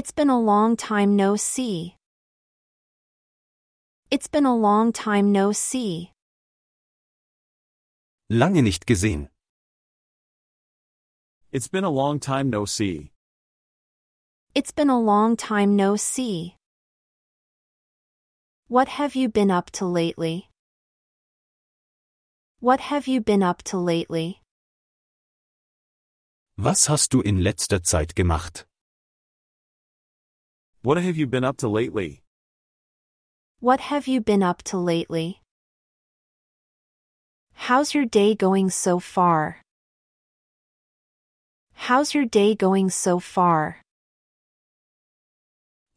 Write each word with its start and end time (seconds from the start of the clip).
It's 0.00 0.12
been 0.12 0.30
a 0.30 0.40
long 0.40 0.78
time 0.78 1.14
no 1.14 1.36
see. 1.36 1.94
It's 4.10 4.28
been 4.28 4.46
a 4.46 4.56
long 4.56 4.94
time 4.94 5.30
no 5.30 5.52
see. 5.52 6.12
Lange 8.30 8.62
nicht 8.62 8.86
gesehen. 8.86 9.28
It's 11.52 11.68
been 11.68 11.84
a 11.84 11.90
long 11.90 12.18
time 12.18 12.48
no 12.48 12.64
see. 12.64 13.10
It's 14.54 14.72
been 14.72 14.88
a 14.88 14.98
long 14.98 15.36
time 15.36 15.76
no 15.76 15.96
see. 15.96 16.56
What 18.68 18.88
have 18.88 19.14
you 19.14 19.28
been 19.28 19.50
up 19.50 19.70
to 19.72 19.84
lately? 19.84 20.48
What 22.60 22.80
have 22.80 23.06
you 23.06 23.20
been 23.20 23.42
up 23.42 23.62
to 23.64 23.76
lately? 23.76 24.40
Was 26.56 26.88
hast 26.88 27.12
du 27.12 27.20
in 27.20 27.42
letzter 27.42 27.82
Zeit 27.82 28.16
gemacht? 28.16 28.69
What 30.82 30.96
have 30.96 31.18
you 31.18 31.26
been 31.26 31.44
up 31.44 31.58
to 31.58 31.68
lately? 31.68 32.22
What 33.60 33.80
have 33.80 34.08
you 34.08 34.22
been 34.22 34.42
up 34.42 34.62
to 34.62 34.78
lately? 34.78 35.42
How's 37.52 37.92
your 37.92 38.06
day 38.06 38.34
going 38.34 38.70
so 38.70 38.98
far? 38.98 39.60
How's 41.74 42.14
your 42.14 42.24
day 42.24 42.54
going 42.54 42.88
so 42.88 43.20
far? 43.20 43.82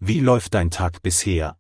Wie 0.02 0.20
läuft 0.20 0.52
dein 0.52 0.70
Tag 0.70 1.02
bisher? 1.02 1.56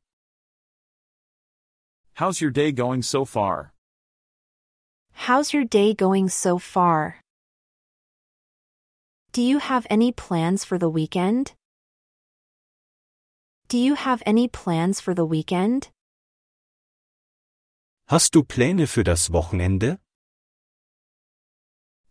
How's 2.15 2.41
your 2.41 2.51
day 2.51 2.73
going 2.73 3.03
so 3.03 3.23
far? 3.23 3.71
How's 5.13 5.53
your 5.53 5.63
day 5.63 5.93
going 5.93 6.27
so 6.27 6.59
far? 6.59 7.21
Do 9.31 9.41
you 9.41 9.59
have 9.59 9.87
any 9.89 10.11
plans 10.11 10.65
for 10.65 10.77
the 10.77 10.89
weekend? 10.89 11.53
Do 13.67 13.77
you 13.77 13.95
have 13.95 14.21
any 14.25 14.47
plans 14.47 14.99
for 14.99 15.13
the 15.13 15.25
weekend? 15.25 15.89
Hast 18.07 18.35
du 18.35 18.43
Pläne 18.43 18.87
für 18.87 19.03
das 19.03 19.31
Wochenende? 19.31 19.99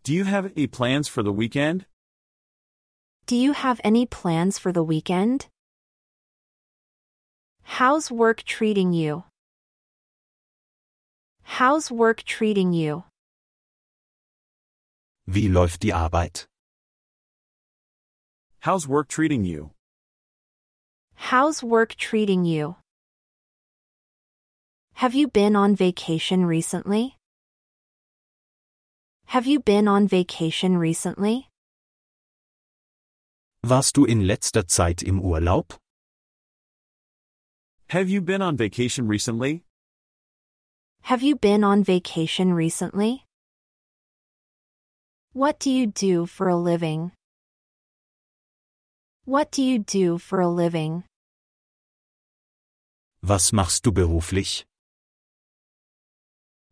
Do 0.03 0.13
you 0.13 0.25
have 0.25 0.45
any 0.45 0.67
plans 0.67 1.07
for 1.07 1.23
the 1.23 1.31
weekend? 1.31 1.85
Do 3.25 3.37
you 3.37 3.53
have 3.53 3.79
any 3.85 4.05
plans 4.05 4.59
for 4.59 4.73
the 4.73 4.83
weekend? 4.83 5.47
How's 7.63 8.11
work 8.11 8.43
treating 8.43 8.91
you? 8.91 9.23
How's 11.43 11.89
work 11.89 12.23
treating 12.25 12.73
you? 12.73 13.03
Wie 15.25 15.47
läuft 15.47 15.83
die 15.83 15.93
Arbeit? 15.93 16.47
How's 18.61 18.87
work 18.87 19.07
treating 19.07 19.45
you? 19.45 19.71
How's 21.15 21.63
work 21.63 21.95
treating 21.95 22.45
you? 22.45 22.75
Have 24.95 25.13
you 25.13 25.27
been 25.27 25.55
on 25.55 25.75
vacation 25.75 26.45
recently? 26.45 27.17
Have 29.27 29.47
you 29.47 29.59
been 29.59 29.87
on 29.87 30.07
vacation 30.07 30.77
recently? 30.77 31.49
Warst 33.63 33.95
du 33.95 34.05
in 34.05 34.27
letzter 34.27 34.63
Zeit 34.67 35.01
im 35.03 35.21
Urlaub? 35.21 35.77
Have 37.89 38.09
you 38.09 38.21
been 38.21 38.41
on 38.41 38.57
vacation 38.57 39.07
recently? 39.07 39.63
Have 41.03 41.21
you 41.23 41.35
been 41.35 41.63
on 41.63 41.83
vacation 41.83 42.53
recently? 42.53 43.25
What 45.33 45.59
do 45.59 45.71
you 45.71 45.87
do 45.87 46.25
for 46.25 46.47
a 46.47 46.55
living? 46.55 47.11
What 49.25 49.51
do 49.51 49.63
you 49.63 49.79
do 49.79 50.17
for 50.17 50.41
a 50.41 50.49
living? 50.49 51.05
Was 53.25 53.53
machst 53.53 53.83
du 53.83 53.91
beruflich? 53.93 54.65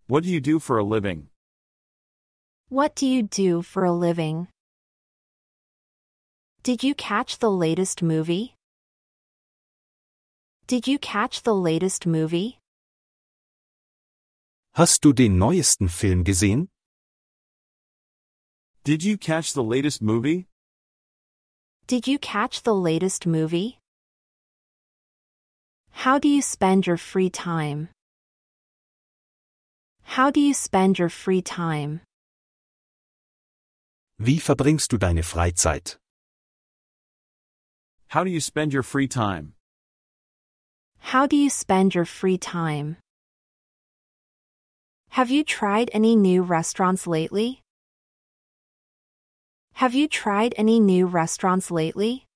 What 0.07 0.23
do 0.23 0.29
you 0.29 0.41
do 0.41 0.59
for 0.59 0.77
a 0.77 0.83
living? 0.83 1.29
What 2.67 2.93
do 2.93 3.07
you 3.07 3.23
do 3.23 3.61
for 3.61 3.85
a 3.85 3.93
living? 3.93 4.49
Did 6.63 6.83
you 6.83 6.93
catch 6.93 7.39
the 7.39 7.49
latest 7.49 8.03
movie? 8.03 8.55
Did 10.67 10.87
you 10.87 10.99
catch 10.99 11.43
the 11.43 11.55
latest 11.55 12.05
movie? 12.05 12.59
Hast 14.75 15.01
du 15.05 15.13
den 15.13 15.39
neuesten 15.39 15.87
Film 15.87 16.25
gesehen? 16.25 16.67
Did 18.83 19.03
you 19.05 19.17
catch 19.17 19.53
the 19.53 19.63
latest 19.63 20.01
movie? 20.01 20.47
Did 21.87 22.07
you 22.07 22.19
catch 22.19 22.63
the 22.63 22.73
latest 22.73 23.27
movie? 23.27 23.77
How 25.91 26.19
do 26.19 26.27
you 26.27 26.41
spend 26.41 26.87
your 26.87 26.97
free 26.97 27.29
time? 27.29 27.89
How 30.03 30.31
do 30.31 30.39
you 30.39 30.53
spend 30.53 30.99
your 30.99 31.09
free 31.09 31.41
time? 31.41 32.01
Wie 34.19 34.39
verbringst 34.39 34.89
du 34.89 34.97
deine 34.97 35.23
Freizeit? 35.23 35.97
How 38.09 38.23
do 38.23 38.29
you 38.29 38.39
spend 38.39 38.73
your 38.73 38.83
free 38.83 39.07
time? 39.07 39.53
How 40.99 41.27
do 41.27 41.35
you 41.35 41.49
spend 41.49 41.95
your 41.95 42.05
free 42.05 42.37
time? 42.37 42.97
Have 45.11 45.29
you 45.29 45.43
tried 45.43 45.89
any 45.93 46.15
new 46.15 46.41
restaurants 46.41 47.07
lately? 47.07 47.61
Have 49.81 49.95
you 49.95 50.07
tried 50.07 50.53
any 50.57 50.79
new 50.79 51.07
restaurants 51.07 51.71
lately? 51.71 52.27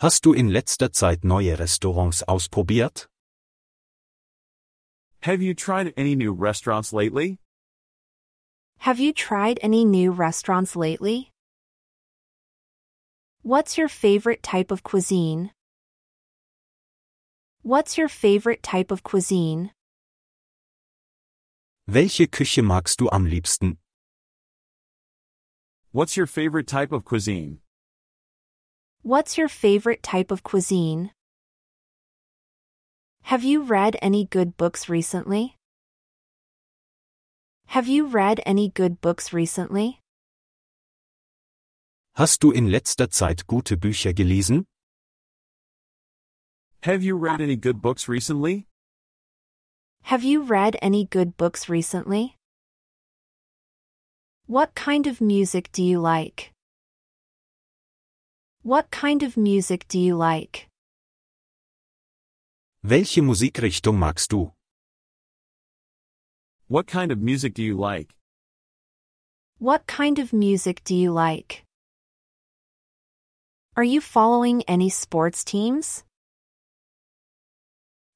Hast 0.00 0.24
du 0.24 0.32
in 0.32 0.52
letzter 0.52 0.88
Zeit 0.92 1.22
neue 1.22 1.54
Restaurants 1.54 2.24
ausprobiert? 2.26 3.06
Have 5.20 5.40
you 5.40 5.54
tried 5.54 5.94
any 5.96 6.16
new 6.16 6.32
restaurants 6.32 6.92
lately? 6.92 7.38
Have 8.78 8.98
you 8.98 9.12
tried 9.12 9.60
any 9.62 9.84
new 9.84 10.10
restaurants 10.10 10.74
lately? 10.74 11.30
What's 13.42 13.78
your 13.78 13.88
favorite 13.88 14.42
type 14.42 14.72
of 14.72 14.82
cuisine? 14.82 15.52
What's 17.62 17.96
your 17.96 18.08
favorite 18.08 18.64
type 18.64 18.90
of 18.90 19.04
cuisine? 19.04 19.70
Welche 21.86 22.26
Küche 22.26 22.64
magst 22.64 22.98
du 22.98 23.08
am 23.12 23.24
liebsten? 23.24 23.78
What's 25.90 26.18
your 26.18 26.26
favorite 26.26 26.66
type 26.66 26.92
of 26.92 27.06
cuisine? 27.06 27.60
What's 29.02 29.38
your 29.38 29.48
favorite 29.48 30.02
type 30.02 30.30
of 30.30 30.42
cuisine? 30.42 31.12
Have 33.22 33.42
you 33.42 33.62
read 33.62 33.96
any 34.02 34.26
good 34.26 34.58
books 34.58 34.90
recently? 34.90 35.56
Have 37.68 37.88
you 37.88 38.06
read 38.06 38.40
any 38.44 38.68
good 38.68 39.00
books 39.00 39.32
recently? 39.32 40.00
Hast 42.16 42.40
du 42.40 42.50
in 42.50 42.70
letzter 42.70 43.06
Zeit 43.10 43.46
gute 43.46 43.80
Bücher 43.80 44.12
gelesen? 44.12 44.64
Have 46.82 47.02
you 47.02 47.16
read 47.16 47.40
any 47.40 47.56
good 47.56 47.80
books 47.80 48.08
recently? 48.08 48.66
Have 50.02 50.22
you 50.22 50.42
read 50.42 50.76
any 50.82 51.06
good 51.06 51.36
books 51.38 51.68
recently? 51.68 52.37
What 54.48 54.74
kind 54.74 55.06
of 55.06 55.20
music 55.20 55.70
do 55.72 55.82
you 55.82 56.00
like? 56.00 56.52
What 58.62 58.90
kind 58.90 59.22
of 59.22 59.36
music 59.36 59.86
do 59.88 59.98
you 59.98 60.16
like? 60.16 60.68
Welche 62.82 63.20
Musikrichtung 63.20 63.98
magst 63.98 64.30
du? 64.30 64.52
What 66.66 66.86
kind 66.86 67.12
of 67.12 67.18
music 67.20 67.52
do 67.52 67.62
you 67.62 67.76
like? 67.76 68.08
What 69.58 69.86
kind 69.86 70.18
of 70.18 70.32
music 70.32 70.82
do 70.82 70.94
you 70.94 71.12
like? 71.12 71.62
Are 73.76 73.84
you 73.84 74.00
following 74.00 74.62
any 74.66 74.88
sports 74.88 75.44
teams? 75.44 76.04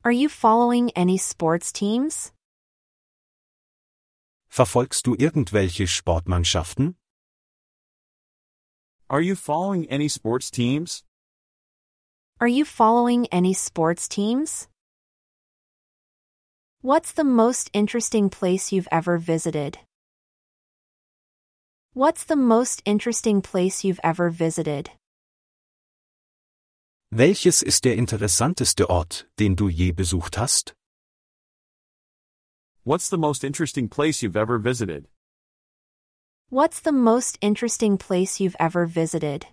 Are 0.02 0.10
you 0.12 0.30
following 0.30 0.92
any 0.96 1.18
sports 1.18 1.70
teams? 1.72 2.32
Verfolgst 4.54 5.06
du 5.06 5.14
irgendwelche 5.14 5.86
Sportmannschaften? 5.86 6.98
Are 9.08 9.22
you 9.22 9.34
following 9.34 9.88
any 9.90 10.10
sports 10.10 10.50
teams? 10.50 11.04
Are 12.38 12.46
you 12.46 12.66
following 12.66 13.26
any 13.32 13.54
sports 13.54 14.10
teams? 14.10 14.68
What's 16.82 17.12
the 17.14 17.24
most 17.24 17.70
interesting 17.72 18.28
place 18.28 18.70
you've 18.70 18.88
ever 18.92 19.16
visited? 19.16 19.78
What's 21.94 22.24
the 22.24 22.36
most 22.36 22.82
interesting 22.84 23.40
place 23.40 23.82
you've 23.82 24.00
ever 24.04 24.28
visited? 24.28 24.90
Welches 27.10 27.62
ist 27.62 27.86
der 27.86 27.96
interessanteste 27.96 28.90
Ort, 28.90 29.26
den 29.38 29.56
du 29.56 29.70
je 29.70 29.92
besucht 29.92 30.36
hast? 30.36 30.74
What's 32.84 33.08
the 33.10 33.18
most 33.18 33.44
interesting 33.44 33.88
place 33.88 34.24
you've 34.24 34.36
ever 34.36 34.58
visited? 34.58 35.06
What's 36.50 36.80
the 36.80 36.90
most 36.90 37.38
interesting 37.40 37.96
place 37.96 38.40
you've 38.40 38.56
ever 38.58 38.86
visited? 38.86 39.46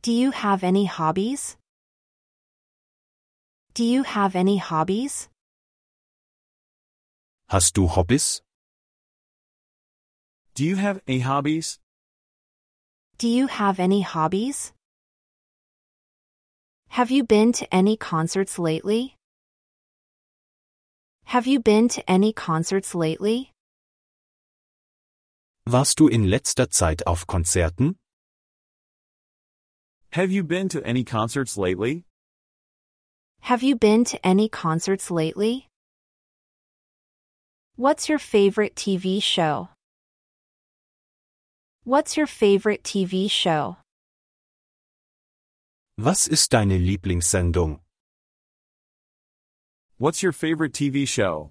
Do 0.00 0.12
you 0.12 0.30
have 0.30 0.64
any 0.64 0.86
hobbies? 0.86 1.58
Do 3.74 3.84
you 3.84 4.02
have 4.02 4.34
any 4.34 4.56
hobbies? 4.56 5.28
Hast 7.50 7.74
du 7.74 7.86
Hobbys? 7.86 8.40
Do 10.54 10.64
you 10.64 10.76
have 10.76 11.02
any 11.06 11.20
hobbies? 11.20 11.78
Do 13.18 13.28
you 13.28 13.46
have 13.46 13.78
any 13.78 14.00
hobbies? 14.00 14.72
Have 16.88 17.10
you 17.10 17.24
been 17.24 17.52
to 17.52 17.74
any 17.74 17.98
concerts 17.98 18.58
lately? 18.58 19.19
Have 21.30 21.46
you 21.46 21.60
been 21.60 21.86
to 21.90 22.02
any 22.10 22.32
concerts 22.32 22.92
lately? 22.92 23.52
Warst 25.64 25.98
du 25.98 26.08
in 26.08 26.28
letzter 26.28 26.66
Zeit 26.68 27.06
auf 27.06 27.28
Konzerten? 27.28 27.94
Have 30.10 30.32
you 30.32 30.42
been 30.42 30.68
to 30.70 30.84
any 30.84 31.04
concerts 31.04 31.56
lately? 31.56 32.04
Have 33.42 33.62
you 33.62 33.76
been 33.76 34.02
to 34.06 34.18
any 34.26 34.48
concerts 34.48 35.08
lately? 35.08 35.68
What's 37.76 38.08
your 38.08 38.18
favorite 38.18 38.74
TV 38.74 39.22
show? 39.22 39.68
What's 41.84 42.16
your 42.16 42.26
favorite 42.26 42.82
TV 42.82 43.30
show? 43.30 43.76
Was 45.96 46.26
ist 46.26 46.52
deine 46.52 46.76
Lieblingssendung? 46.78 47.78
What's 50.00 50.22
your 50.22 50.32
favorite 50.32 50.72
TV 50.72 51.06
show? 51.06 51.50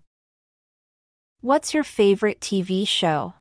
What's 1.42 1.76
your 1.76 1.84
favorite 1.84 2.40
TV 2.40 2.88
show? 2.88 3.36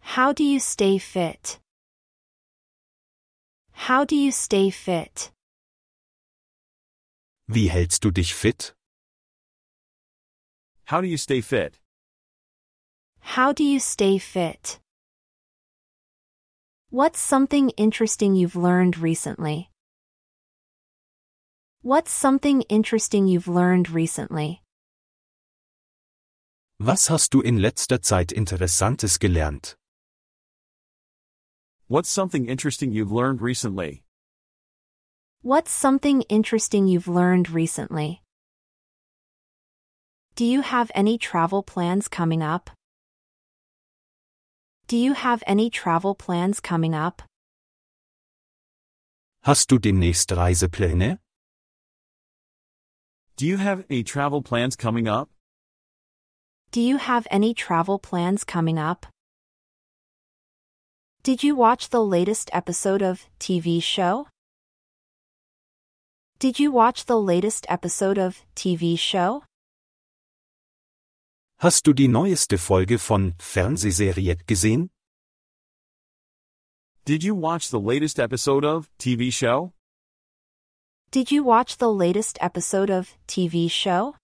How 0.00 0.32
do 0.32 0.42
you 0.42 0.58
stay 0.58 0.98
fit? 0.98 1.60
How 3.70 4.04
do 4.04 4.16
you 4.16 4.32
stay 4.32 4.70
fit? 4.70 5.30
Wie 7.46 7.68
hältst 7.68 8.02
du 8.02 8.10
dich 8.10 8.34
fit? 8.34 8.74
How 10.86 11.00
do 11.00 11.06
you 11.06 11.18
stay 11.18 11.40
fit? 11.40 11.78
How 13.20 13.52
do 13.52 13.62
you 13.62 13.78
stay 13.78 14.18
fit? 14.18 14.80
What's 16.90 17.20
something 17.20 17.70
interesting 17.76 18.34
you've 18.34 18.56
learned 18.56 18.98
recently? 18.98 19.70
What's 21.82 22.10
something 22.10 22.62
interesting 22.62 23.28
you've 23.28 23.46
learned 23.46 23.88
recently? 23.88 24.62
Was 26.80 27.06
hast 27.06 27.30
du 27.30 27.40
in 27.40 27.62
letzter 27.62 27.98
Zeit 28.02 28.32
Interessantes 28.32 29.16
gelernt? 29.16 29.76
What's 31.86 32.10
something 32.10 32.46
interesting 32.46 32.90
you've 32.90 33.12
learned 33.12 33.40
recently? 33.40 34.02
What's 35.42 35.70
something 35.70 36.22
interesting 36.22 36.88
you've 36.88 37.06
learned 37.06 37.48
recently? 37.48 38.22
Do 40.34 40.44
you 40.44 40.62
have 40.62 40.90
any 40.96 41.16
travel 41.16 41.62
plans 41.62 42.08
coming 42.08 42.42
up? 42.42 42.70
Do 44.88 44.96
you 44.96 45.12
have 45.12 45.44
any 45.46 45.70
travel 45.70 46.16
plans 46.16 46.60
coming 46.60 46.96
up? 46.96 47.22
Hast 49.44 49.70
du 49.70 49.78
demnächst 49.78 50.32
Reisepläne? 50.36 51.20
Do 53.38 53.46
you 53.46 53.58
have 53.58 53.84
any 53.88 54.02
travel 54.02 54.42
plans 54.42 54.74
coming 54.74 55.06
up? 55.06 55.28
Do 56.72 56.80
you 56.80 56.96
have 56.96 57.28
any 57.30 57.54
travel 57.54 58.00
plans 58.00 58.42
coming 58.42 58.80
up? 58.80 59.06
Did 61.22 61.44
you 61.44 61.54
watch 61.54 61.90
the 61.90 62.02
latest 62.02 62.50
episode 62.52 63.00
of 63.00 63.28
TV 63.38 63.80
show? 63.80 64.26
Did 66.40 66.58
you 66.58 66.72
watch 66.72 67.04
the 67.04 67.16
latest 67.16 67.64
episode 67.68 68.18
of 68.18 68.42
TV 68.56 68.98
show? 68.98 69.44
Hast 71.60 71.86
du 71.86 71.92
die 71.92 72.08
neueste 72.08 72.58
Folge 72.58 72.98
von 72.98 73.34
Fernsehserie 73.38 74.36
gesehen? 74.48 74.90
Did 77.04 77.22
you 77.22 77.36
watch 77.36 77.70
the 77.70 77.78
latest 77.78 78.18
episode 78.18 78.64
of 78.64 78.88
TV 78.98 79.32
show? 79.32 79.72
Did 81.10 81.32
you 81.32 81.42
watch 81.42 81.78
the 81.78 81.90
latest 81.90 82.36
episode 82.38 82.90
of 82.90 83.16
TV 83.26 83.70
show? 83.70 84.16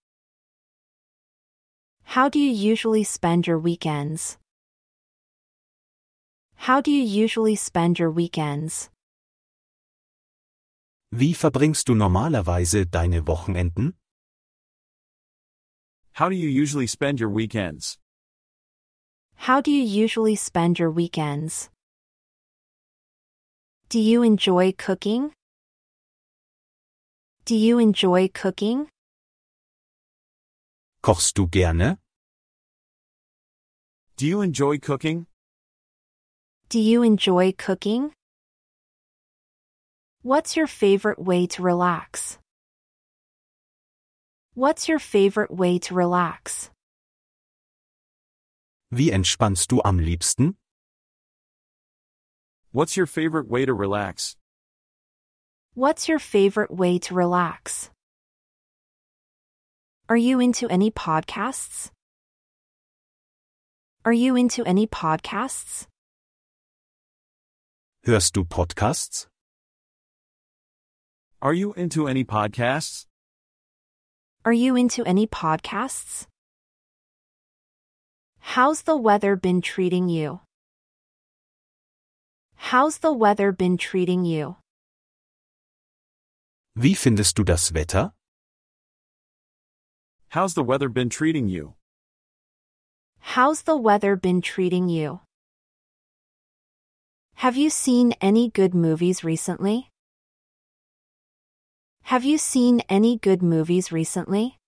How 2.03 2.29
do 2.29 2.39
you 2.39 2.51
usually 2.51 3.05
spend 3.05 3.47
your 3.47 3.59
weekends? 3.59 4.37
How 6.57 6.83
do 6.83 6.91
you 6.91 7.03
usually 7.03 7.57
spend 7.57 7.99
your 7.99 8.11
weekends? 8.11 8.91
Wie 11.11 11.33
verbringst 11.33 11.87
du 11.87 11.95
normalerweise 11.95 12.85
deine 12.85 13.23
Wochenenden? 13.27 13.95
How 16.13 16.29
do 16.29 16.37
you 16.37 16.51
usually 16.51 16.87
spend 16.87 17.19
your 17.19 17.31
weekends? 17.31 17.97
How 19.37 19.63
do 19.63 19.71
you 19.71 19.83
usually 19.83 20.37
spend 20.37 20.79
your 20.79 20.91
weekends? 20.91 21.71
Do 23.89 23.99
you 23.99 24.23
enjoy 24.23 24.73
cooking? 24.77 25.33
Do 27.47 27.55
you 27.55 27.79
enjoy 27.79 28.29
cooking? 28.33 28.89
Kochst 31.03 31.35
du 31.35 31.47
gerne? 31.47 31.99
Do 34.17 34.27
you 34.27 34.41
enjoy 34.41 34.79
cooking? 34.79 35.27
Do 36.71 36.81
you 36.81 37.03
enjoy 37.03 37.53
cooking? 37.53 38.15
What's 40.23 40.57
your 40.57 40.67
favorite 40.67 41.19
way 41.19 41.47
to 41.49 41.63
relax? 41.63 42.39
What's 44.55 44.89
your 44.89 44.99
favorite 44.99 45.51
way 45.51 45.79
to 45.81 45.95
relax? 45.95 46.71
Wie 48.91 49.11
entspannst 49.11 49.69
du 49.69 49.83
am 49.85 49.99
liebsten? 49.99 50.55
What's 52.73 52.97
your 52.97 53.07
favorite 53.07 53.49
way 53.49 53.67
to 53.67 53.75
relax? 53.75 54.35
What's 55.77 56.09
your 56.09 56.21
favorite 56.21 56.71
way 56.71 57.01
to 57.01 57.15
relax? 57.15 57.91
Are 60.09 60.17
you 60.17 60.39
into 60.39 60.69
any 60.69 60.93
podcasts? 60.93 61.91
Are 64.05 64.13
you 64.13 64.37
into 64.37 64.65
any 64.65 64.87
podcasts? 64.87 65.89
Hörst 68.07 68.35
du 68.35 68.45
Podcasts? 68.45 69.27
Are 71.43 71.55
you 71.55 71.73
into 71.73 72.07
any 72.07 72.23
podcasts? 72.23 73.07
Are 74.45 74.53
you 74.53 74.77
into 74.77 75.05
any 75.05 75.27
podcasts? 75.27 76.29
How's 78.39 78.83
the 78.83 78.97
weather 78.97 79.35
been 79.35 79.61
treating 79.61 80.09
you? 80.09 80.39
How's 82.55 82.99
the 82.99 83.13
weather 83.13 83.51
been 83.51 83.77
treating 83.77 84.25
you? 84.25 84.55
Wie 86.77 86.97
findest 86.97 87.39
du 87.39 87.45
das 87.45 87.73
Wetter? 87.73 88.15
How's 90.31 90.55
the 90.55 90.65
weather 90.65 90.89
been 90.89 91.09
treating 91.09 91.47
you? 91.49 91.75
How's 93.37 93.63
the 93.63 93.77
weather 93.77 94.17
been 94.17 94.43
treating 94.43 94.89
you? 94.89 95.21
Have 97.37 97.57
you 97.57 97.71
seen 97.71 98.13
any 98.21 98.51
good 98.51 98.75
movies 98.75 99.23
recently? 99.23 99.89
Have 102.11 102.25
you 102.25 102.39
seen 102.39 102.81
any 102.89 103.19
good 103.19 103.41
movies 103.41 103.93
recently? 103.93 104.59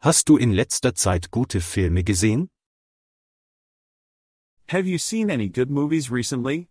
Hast 0.00 0.26
du 0.26 0.38
in 0.38 0.56
letzter 0.56 0.94
Zeit 0.94 1.30
gute 1.30 1.60
Filme 1.60 2.02
gesehen? 2.02 2.48
Have 4.68 4.86
you 4.86 4.96
seen 4.96 5.30
any 5.30 5.48
good 5.50 5.70
movies 5.70 6.10
recently? 6.10 6.69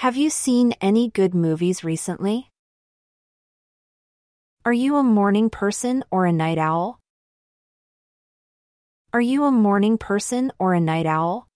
Have 0.00 0.16
you 0.16 0.30
seen 0.30 0.72
any 0.80 1.10
good 1.10 1.34
movies 1.34 1.84
recently? 1.84 2.48
Are 4.64 4.72
you 4.72 4.96
a 4.96 5.02
morning 5.02 5.50
person 5.50 6.04
or 6.10 6.24
a 6.24 6.32
night 6.32 6.56
owl? 6.56 6.98
Are 9.12 9.20
you 9.20 9.44
a 9.44 9.50
morning 9.50 9.98
person 9.98 10.52
or 10.58 10.72
a 10.72 10.80
night 10.80 11.04
owl? 11.04 11.48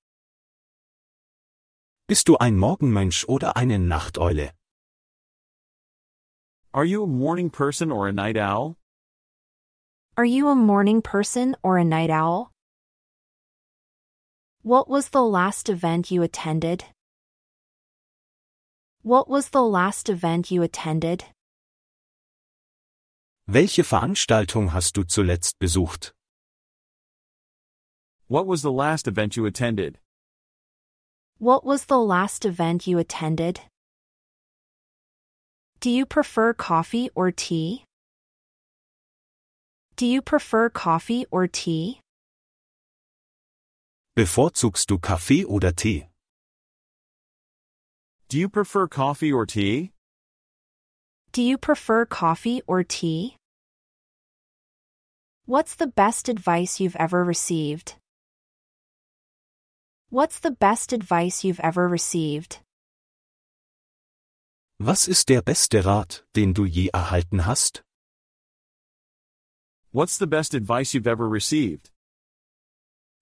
Bist 2.06 2.26
du 2.26 2.36
ein 2.38 2.58
Morgenmensch 2.58 3.24
oder 3.26 3.56
eine 3.56 3.78
Nachteule? 3.78 4.50
Are 6.74 6.84
you 6.84 7.02
a 7.02 7.06
morning 7.06 7.48
person 7.48 7.90
or 7.90 8.08
a 8.08 8.12
night 8.12 8.36
owl? 8.36 8.76
Are 10.18 10.26
you 10.26 10.48
a 10.48 10.54
morning 10.54 11.00
person 11.00 11.56
or 11.62 11.78
a 11.78 11.84
night 11.84 12.10
owl? 12.10 12.52
What 14.60 14.86
was 14.86 15.08
the 15.08 15.22
last 15.22 15.70
event 15.70 16.10
you 16.10 16.22
attended? 16.22 16.84
What 19.04 19.28
was 19.28 19.50
the 19.50 19.62
last 19.62 20.08
event 20.08 20.50
you 20.50 20.62
attended? 20.62 21.24
Welche 23.46 23.84
Veranstaltung 23.84 24.72
hast 24.72 24.96
du 24.96 25.04
zuletzt 25.04 25.58
besucht? 25.58 26.14
What 28.28 28.46
was 28.46 28.62
the 28.62 28.72
last 28.72 29.06
event 29.06 29.36
you 29.36 29.44
attended? 29.44 29.98
What 31.38 31.66
was 31.66 31.84
the 31.84 31.98
last 31.98 32.46
event 32.46 32.86
you 32.86 32.98
attended? 32.98 33.60
Do 35.80 35.90
you 35.90 36.06
prefer 36.06 36.54
coffee 36.54 37.10
or 37.14 37.30
tea? 37.30 37.84
Do 39.96 40.06
you 40.06 40.22
prefer 40.22 40.70
coffee 40.70 41.26
or 41.30 41.46
tea? 41.46 42.00
Bevorzugst 44.16 44.88
du 44.88 44.98
Kaffee 44.98 45.44
oder 45.44 45.72
Tee? 45.72 46.06
Do 48.34 48.40
you 48.40 48.48
prefer 48.48 48.88
coffee 48.88 49.32
or 49.32 49.46
tea? 49.46 49.92
Do 51.30 51.40
you 51.40 51.56
prefer 51.56 52.04
coffee 52.04 52.62
or 52.66 52.82
tea? 52.82 53.36
What's 55.46 55.76
the 55.76 55.86
best 55.86 56.28
advice 56.28 56.80
you've 56.80 56.96
ever 56.96 57.22
received? 57.22 57.94
What's 60.10 60.40
the 60.40 60.50
best 60.50 60.92
advice 60.92 61.44
you've 61.44 61.60
ever 61.60 61.86
received? 61.86 62.58
Was 64.80 65.06
ist 65.06 65.28
der 65.28 65.40
beste 65.40 65.84
Rat, 65.84 66.24
den 66.34 66.54
du 66.54 66.64
je 66.64 66.90
erhalten 66.92 67.44
hast? 67.44 67.82
What's 69.92 70.18
the 70.18 70.26
best 70.26 70.54
advice 70.54 70.92
you've 70.92 71.06
ever 71.06 71.28
received? 71.28 71.92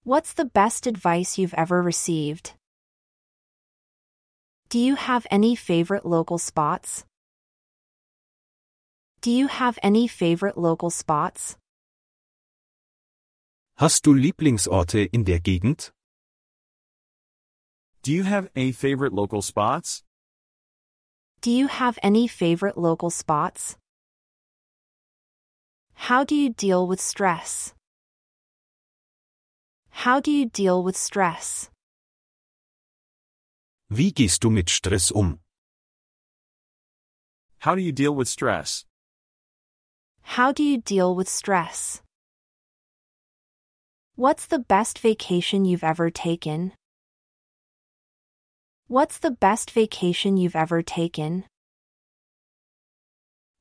What's 0.04 0.32
the 0.32 0.46
best 0.46 0.86
advice 0.86 1.36
you've 1.36 1.52
ever 1.52 1.82
received? 1.82 2.54
Do 4.72 4.78
you 4.78 4.94
have 4.94 5.26
any 5.30 5.54
favorite 5.54 6.06
local 6.06 6.38
spots? 6.38 7.04
Do 9.20 9.30
you 9.30 9.46
have 9.46 9.78
any 9.82 10.08
favorite 10.08 10.56
local 10.56 10.88
spots? 10.88 11.58
Hast 13.76 14.02
du 14.02 14.14
Lieblingsorte 14.14 15.10
in 15.12 15.24
der 15.24 15.40
Gegend? 15.40 15.90
Do 18.02 18.12
you 18.12 18.22
have 18.22 18.48
any 18.56 18.72
favorite 18.72 19.12
local 19.12 19.42
spots? 19.42 20.04
Do 21.42 21.50
you 21.50 21.66
have 21.66 21.98
any 22.02 22.26
favorite 22.26 22.78
local 22.78 23.10
spots? 23.10 23.76
How 26.08 26.24
do 26.24 26.34
you 26.34 26.48
deal 26.48 26.86
with 26.86 26.98
stress? 26.98 27.74
How 29.90 30.18
do 30.18 30.30
you 30.30 30.46
deal 30.46 30.82
with 30.82 30.96
stress? 30.96 31.71
Wie 33.94 34.10
gehst 34.10 34.42
du 34.42 34.48
mit 34.48 34.70
Stress 34.70 35.10
um? 35.10 35.38
How 37.58 37.74
do 37.74 37.82
you 37.82 37.92
deal 37.92 38.16
with 38.16 38.26
stress? 38.26 38.86
How 40.22 40.50
do 40.50 40.62
you 40.62 40.78
deal 40.78 41.14
with 41.14 41.28
stress? 41.28 42.00
What's 44.16 44.46
the 44.46 44.60
best 44.60 44.98
vacation 44.98 45.66
you've 45.66 45.84
ever 45.84 46.10
taken? 46.10 46.72
What's 48.88 49.18
the 49.18 49.30
best 49.30 49.70
vacation 49.70 50.38
you've 50.38 50.56
ever 50.56 50.82
taken? 50.82 51.44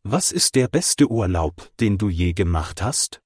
Was 0.06 0.32
ist 0.32 0.56
der 0.56 0.70
beste 0.70 1.12
Urlaub, 1.12 1.70
den 1.76 1.98
du 1.98 2.08
je 2.08 2.32
gemacht 2.32 2.80
hast? 2.80 3.20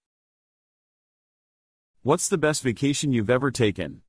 What's 2.02 2.30
the 2.30 2.40
best 2.40 2.64
vacation 2.64 3.12
you've 3.12 3.30
ever 3.30 3.52
taken? 3.52 4.02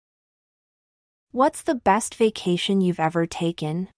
What's 1.37 1.61
the 1.61 1.75
best 1.75 2.15
vacation 2.15 2.81
you've 2.81 2.99
ever 2.99 3.27
taken? 3.27 3.89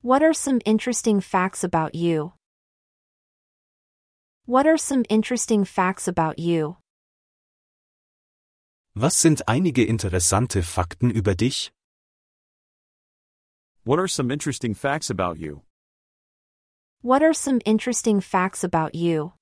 What 0.00 0.22
are 0.22 0.32
some 0.32 0.60
interesting 0.64 1.20
facts 1.20 1.64
about 1.64 1.96
you? 1.96 2.34
What 4.46 4.64
are 4.68 4.76
some 4.76 5.02
interesting 5.08 5.64
facts 5.64 6.06
about 6.06 6.38
you? 6.38 6.76
Was 8.94 9.16
sind 9.16 9.42
einige 9.48 9.84
interessante 9.84 10.62
Fakten 10.62 11.10
über 11.10 11.34
dich? 11.34 11.72
What 13.82 13.98
are 13.98 14.06
some 14.06 14.30
interesting 14.30 14.72
facts 14.72 15.10
about 15.10 15.40
you? 15.40 15.62
What 17.02 17.24
are 17.24 17.34
some 17.34 17.60
interesting 17.64 18.20
facts 18.20 18.62
about 18.62 18.94
you? 18.94 19.32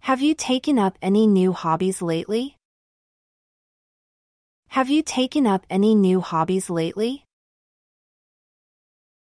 Have 0.00 0.20
you 0.20 0.34
taken 0.34 0.78
up 0.78 0.98
any 1.00 1.26
new 1.26 1.54
hobbies 1.54 2.02
lately? 2.02 2.57
Have 4.70 4.90
you 4.90 5.02
taken 5.02 5.46
up 5.46 5.66
any 5.70 5.94
new 5.94 6.20
hobbies 6.20 6.68
lately? 6.68 7.24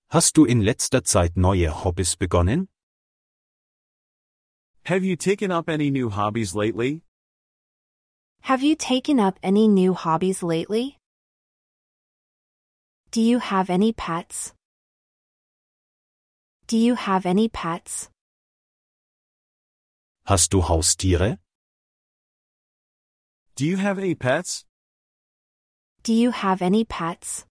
Hast 0.09 0.35
du 0.35 0.45
in 0.45 0.61
letzter 0.61 1.01
Zeit 1.05 1.37
neue 1.37 1.69
Hobbys 1.69 2.15
begonnen? 2.15 2.67
Have 4.85 5.03
you 5.03 5.15
taken 5.15 5.51
up 5.51 5.69
any 5.69 5.91
new 5.91 6.09
hobbies 6.09 6.55
lately? 6.55 7.03
Have 8.41 8.63
you 8.63 8.75
taken 8.75 9.19
up 9.19 9.37
any 9.43 9.67
new 9.67 9.93
hobbies 9.93 10.41
lately? 10.41 10.97
Do 13.11 13.21
you 13.21 13.39
have 13.39 13.69
any 13.69 13.93
pets? 13.93 14.53
Do 16.67 16.77
you 16.77 16.95
have 16.95 17.25
any 17.25 17.47
pets? 17.47 18.09
Hast 20.25 20.51
du 20.51 20.61
Haustiere? 20.61 21.37
Do 23.55 23.65
you 23.65 23.77
have 23.77 23.99
any 23.99 24.15
pets? 24.15 24.66
Do 26.07 26.13
you 26.13 26.31
have 26.31 26.61
any 26.61 26.85
pets? 26.85 27.43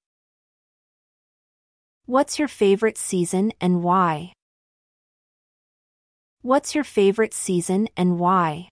What's 2.07 2.39
your 2.39 2.49
favorite 2.49 2.97
season 2.97 3.53
and 3.61 3.83
why? 3.83 4.33
What's 6.41 6.75
your 6.75 6.83
favorite 6.83 7.35
season 7.35 7.91
and 7.99 8.19
why? 8.19 8.71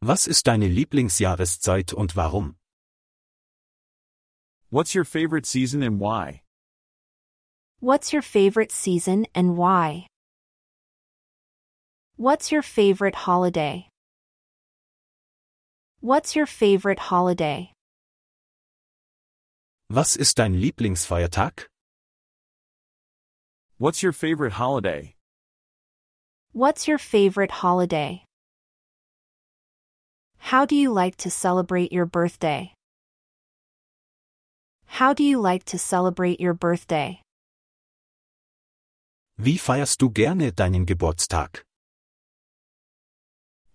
Was 0.00 0.28
ist 0.28 0.46
deine 0.46 0.68
Lieblingsjahreszeit 0.68 1.92
und 1.92 2.14
warum? 2.14 2.54
What's 4.70 4.94
your 4.94 5.04
favorite 5.04 5.44
season 5.44 5.82
and 5.82 5.98
why? 5.98 6.42
What's 7.80 8.12
your 8.12 8.22
favorite 8.22 8.70
season 8.70 9.26
and 9.34 9.56
why? 9.56 10.06
What's 12.18 12.52
your 12.52 12.62
favorite 12.62 13.16
holiday? 13.26 13.88
What's 16.04 16.36
your 16.36 16.44
favorite 16.44 16.98
holiday? 16.98 17.72
Was 19.88 20.16
ist 20.16 20.36
dein 20.36 20.52
Lieblingsfeiertag? 20.52 21.64
What's 23.78 24.02
your 24.02 24.12
favorite 24.12 24.52
holiday? 24.52 25.14
What's 26.52 26.86
your 26.86 26.98
favorite 26.98 27.50
holiday? 27.50 28.22
How 30.36 30.66
do 30.66 30.76
you 30.76 30.92
like 30.92 31.16
to 31.24 31.30
celebrate 31.30 31.90
your 31.90 32.04
birthday? 32.04 32.74
How 34.84 35.14
do 35.14 35.24
you 35.24 35.40
like 35.40 35.64
to 35.72 35.78
celebrate 35.78 36.38
your 36.38 36.52
birthday? 36.52 37.22
Wie 39.38 39.56
feierst 39.56 40.00
du 40.00 40.10
gerne 40.10 40.52
deinen 40.52 40.84
Geburtstag? 40.84 41.62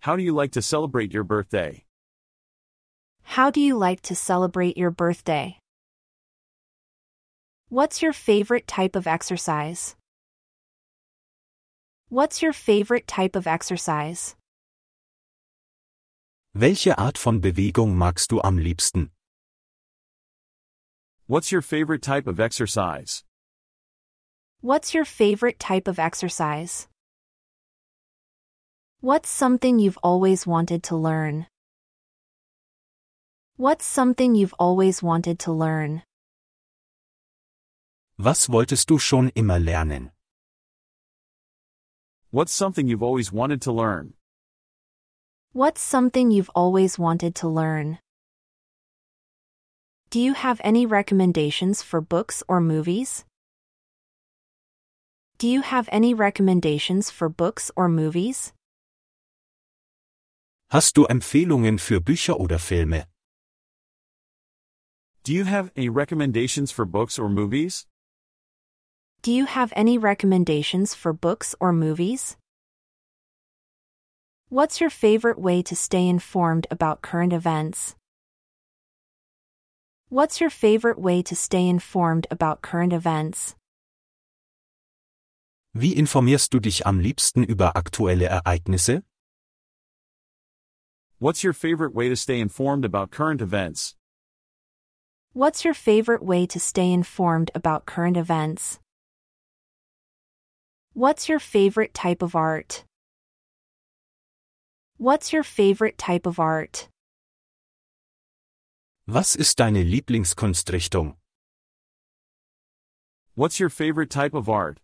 How 0.01 0.15
do 0.15 0.21
you 0.21 0.35
like 0.35 0.51
to 0.51 0.61
celebrate 0.61 1.11
your 1.11 1.23
birthday? 1.23 1.88
How 3.29 3.51
do 3.51 3.61
you 3.61 3.77
like 3.77 4.01
to 4.09 4.15
celebrate 4.15 4.75
your 4.75 4.89
birthday? 4.89 5.59
What's 7.69 8.01
your 8.01 8.11
favorite 8.11 8.65
type 8.65 8.95
of 8.95 9.05
exercise? 9.05 9.95
What's 12.09 12.41
your 12.41 12.53
favorite 12.53 13.05
type 13.07 13.35
of 13.35 13.45
exercise? 13.45 14.35
Welche 16.55 16.87
Art 16.97 17.19
von 17.19 17.39
Bewegung 17.39 17.93
magst 17.93 18.29
du 18.29 18.41
am 18.43 18.57
liebsten? 18.57 19.11
What's 21.27 21.51
your 21.51 21.61
favorite 21.61 22.01
type 22.01 22.25
of 22.25 22.39
exercise? 22.39 23.23
What's 24.61 24.95
your 24.95 25.05
favorite 25.05 25.59
type 25.59 25.87
of 25.87 25.99
exercise? 25.99 26.87
What's 29.01 29.29
something 29.29 29.77
you've 29.77 29.99
always 30.01 30.47
wanted 30.47 30.81
to 30.89 30.95
learn? 30.95 31.45
What's 33.59 33.83
something 33.83 34.35
you've 34.35 34.55
always 34.57 35.03
wanted 35.03 35.37
to 35.39 35.51
learn? 35.51 36.03
Was 38.17 38.47
wolltest 38.47 38.87
du 38.87 38.97
schon 38.97 39.33
immer 39.35 39.59
lernen? 39.59 40.11
What's 42.31 42.53
something 42.53 42.87
you've 42.87 43.03
always 43.03 43.33
wanted 43.33 43.61
to 43.63 43.73
learn? 43.73 44.13
What's 45.51 45.81
something 45.81 46.31
you've 46.31 46.49
always 46.55 46.97
wanted 46.97 47.35
to 47.35 47.49
learn? 47.49 47.99
Do 50.09 50.21
you 50.21 50.35
have 50.35 50.61
any 50.63 50.85
recommendations 50.85 51.83
for 51.83 51.99
books 51.99 52.41
or 52.47 52.61
movies? 52.61 53.25
Do 55.37 55.49
you 55.49 55.63
have 55.63 55.89
any 55.91 56.13
recommendations 56.13 57.11
for 57.11 57.27
books 57.27 57.71
or 57.75 57.89
movies? 57.89 58.53
Hast 60.71 60.95
du 60.95 61.03
Empfehlungen 61.07 61.77
für 61.77 61.99
Bücher 61.99 62.39
oder 62.39 62.57
Filme? 62.57 63.05
Do 65.29 65.35
you 65.35 65.43
have 65.43 65.69
any 65.75 65.89
recommendations 65.89 66.71
for 66.71 66.85
books 66.85 67.19
or 67.19 67.29
movies? 67.29 67.85
Do 69.21 69.31
you 69.31 69.45
have 69.45 69.71
any 69.75 69.95
recommendations 69.95 70.95
for 70.95 71.13
books 71.13 71.53
or 71.59 71.71
movies? 71.71 72.35
What's 74.49 74.81
your 74.81 74.89
favorite 74.89 75.39
way 75.39 75.61
to 75.61 75.75
stay 75.75 76.07
informed 76.07 76.65
about 76.71 77.03
current 77.03 77.31
events? 77.31 77.95
What's 80.09 80.41
your 80.41 80.49
favorite 80.49 80.99
way 80.99 81.21
to 81.21 81.35
stay 81.35 81.67
informed 81.67 82.25
about 82.31 82.63
current 82.63 82.91
events? 82.91 83.55
Wie 85.75 85.93
informierst 85.93 86.49
du 86.49 86.59
dich 86.59 86.87
am 86.87 86.99
liebsten 86.99 87.43
über 87.43 87.73
aktuelle 87.75 88.27
Ereignisse? 88.31 89.03
What's 91.19 91.43
your 91.43 91.53
favorite 91.53 91.93
way 91.93 92.09
to 92.09 92.15
stay 92.15 92.39
informed 92.39 92.83
about 92.83 93.11
current 93.11 93.43
events? 93.43 93.98
What's 95.33 95.63
your 95.63 95.75
favorite 95.75 96.23
way 96.23 96.47
to 96.47 96.59
stay 96.59 96.91
informed 96.91 97.51
about 97.53 97.85
current 97.85 98.17
events? 98.17 98.79
What's 100.93 101.29
your 101.29 101.37
favorite 101.37 101.93
type 101.93 102.23
of 102.23 102.35
art? 102.35 102.83
What's 104.97 105.31
your 105.31 105.43
favorite 105.43 105.99
type 105.99 106.25
of 106.25 106.39
art? 106.39 106.89
Was 109.07 109.35
ist 109.35 109.59
deine 109.59 109.83
Lieblingskunstrichtung? 109.85 111.13
What's 113.35 113.59
your 113.59 113.69
favorite 113.69 114.09
type 114.09 114.33
of 114.33 114.49
art? 114.49 114.79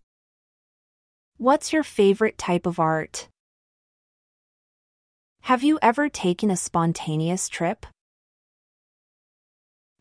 What's 1.38 1.74
your 1.74 1.84
favorite 1.84 2.38
type 2.38 2.68
of 2.68 2.80
art? 2.80 3.30
Have 5.42 5.64
you 5.64 5.80
ever 5.82 6.08
taken 6.08 6.52
a 6.52 6.56
spontaneous 6.56 7.50
trip? 7.50 7.88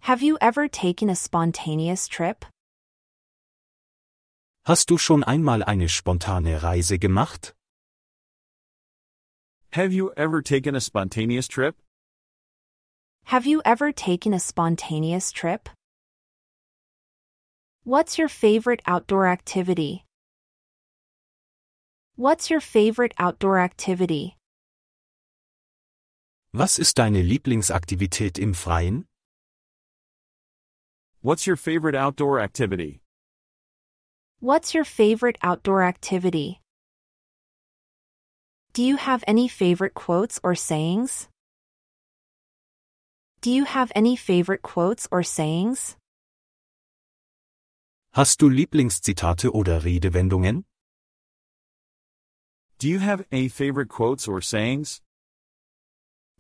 Have 0.05 0.21
you 0.21 0.37
ever 0.39 0.69
taken 0.69 1.09
a 1.09 1.17
spontaneous 1.17 2.09
trip? 2.09 2.45
Hast 4.67 4.91
du 4.91 4.99
schon 4.99 5.25
einmal 5.25 5.63
eine 5.63 5.89
spontane 5.89 6.63
Reise 6.63 6.99
gemacht? 6.99 7.55
Have 9.73 9.95
you 9.95 10.13
ever 10.15 10.43
taken 10.43 10.75
a 10.77 10.81
spontaneous 10.83 11.49
trip? 11.49 11.77
Have 13.33 13.47
you 13.47 13.63
ever 13.65 13.93
taken 13.93 14.35
a 14.35 14.41
spontaneous 14.41 15.33
trip? 15.33 15.71
What's 17.85 18.19
your 18.19 18.29
favorite 18.29 18.83
outdoor 18.87 19.27
activity? 19.27 20.05
What's 22.17 22.51
your 22.51 22.61
favorite 22.61 23.15
outdoor 23.19 23.59
activity? 23.59 24.37
Was 26.53 26.79
ist 26.79 26.99
deine 26.99 27.23
Lieblingsaktivität 27.23 28.39
im 28.39 28.53
Freien? 28.53 29.07
What's 31.25 31.47
your 31.47 31.57
favorite 31.57 31.95
outdoor 31.95 32.39
activity? 32.39 33.01
What's 34.41 34.75
your 34.75 34.85
favorite 34.85 35.39
outdoor 35.43 35.83
activity? 35.83 36.61
Do 38.75 38.83
you 38.83 38.97
have 38.97 39.25
any 39.27 39.49
favorite 39.49 39.95
quotes 39.95 40.39
or 40.43 40.55
sayings? 40.55 41.31
Do 43.41 43.51
you 43.51 43.65
have 43.65 43.91
any 43.95 44.17
favorite 44.17 44.61
quotes 44.61 45.09
or 45.11 45.23
sayings? 45.23 45.97
Hast 48.13 48.39
du 48.41 48.51
Lieblingszitate 48.51 49.49
oder 49.49 49.81
Redewendungen? 49.81 50.65
Do 52.79 52.87
you 52.87 52.99
have 52.99 53.25
any 53.33 53.49
favorite 53.49 53.89
quotes 53.89 54.29
or 54.29 54.43
sayings? 54.43 55.01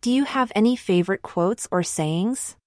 Do 0.03 0.11
you 0.11 0.25
have 0.25 0.53
any 0.55 0.76
favorite 0.76 1.23
quotes 1.23 1.67
or 1.73 1.83
sayings? 1.83 2.59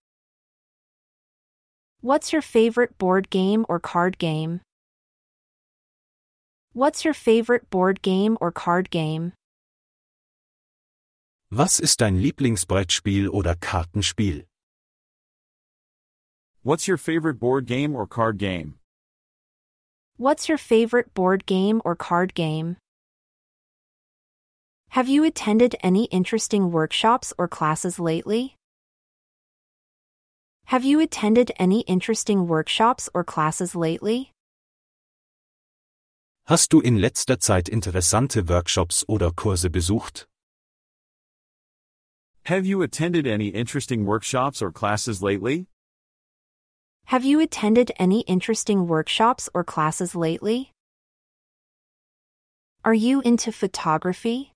What's 2.07 2.31
your 2.31 2.41
favorite 2.41 2.97
board 2.97 3.29
game 3.29 3.65
or 3.67 3.81
card 3.81 4.17
game? 4.17 4.61
What's 6.71 7.03
your 7.03 7.13
favorite 7.13 7.69
board 7.69 8.01
game 8.01 8.37
or 8.39 8.49
card 8.49 8.89
game? 8.89 9.33
Was 11.51 11.81
ist 11.81 11.99
dein 11.99 12.21
Lieblingsbrettspiel 12.21 13.27
oder 13.29 13.55
Kartenspiel? 13.55 14.45
What's 16.63 16.87
your 16.87 16.95
favorite 16.95 17.41
board 17.41 17.65
game 17.65 17.93
or 17.93 18.07
card 18.07 18.37
game? 18.37 18.75
What's 20.15 20.47
your 20.47 20.57
favorite 20.57 21.13
board 21.13 21.45
game 21.45 21.81
or 21.83 21.97
card 21.97 22.33
game? 22.33 22.77
Have 24.91 25.09
you 25.09 25.25
attended 25.25 25.75
any 25.83 26.05
interesting 26.05 26.71
workshops 26.71 27.33
or 27.37 27.49
classes 27.49 27.99
lately? 27.99 28.56
Have 30.67 30.83
you 30.83 30.99
attended 30.99 31.53
any 31.57 31.79
interesting 31.87 32.45
workshops 32.45 33.09
or 33.13 33.23
classes 33.23 33.73
lately? 33.73 34.33
Hast 36.47 36.71
du 36.71 36.81
in 36.81 36.99
letzter 36.99 37.39
Zeit 37.39 37.69
interessante 37.69 38.43
Workshops 38.49 39.05
oder 39.07 39.31
Kurse 39.31 39.69
besucht? 39.69 40.27
Have 42.47 42.65
you 42.65 42.81
attended 42.81 43.25
any 43.27 43.47
interesting 43.47 44.05
workshops 44.05 44.61
or 44.61 44.73
classes 44.73 45.21
lately? 45.21 45.67
Have 47.05 47.23
you 47.23 47.39
attended 47.39 47.93
any 47.97 48.25
interesting 48.27 48.89
workshops 48.89 49.49
or 49.53 49.63
classes 49.63 50.15
lately? 50.15 50.73
Are 52.83 52.93
you 52.93 53.21
into 53.21 53.53
photography? 53.53 54.51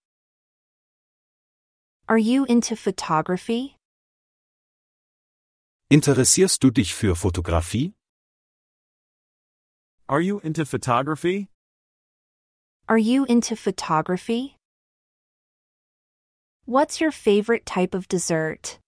Are 2.09 2.17
you 2.17 2.43
into 2.49 2.75
photography? 2.75 3.77
Interessierst 5.91 6.63
du 6.63 6.71
dich 6.71 6.95
für 6.95 7.17
Fotografie? 7.17 7.91
Are 10.07 10.21
you 10.21 10.39
into 10.39 10.63
photography? 10.63 11.49
Are 12.87 12.97
you 12.97 13.25
into 13.25 13.57
photography? 13.57 14.55
What's 16.63 17.01
your 17.01 17.11
favorite 17.11 17.65
type 17.65 17.93
of 17.93 18.07
dessert? 18.07 18.79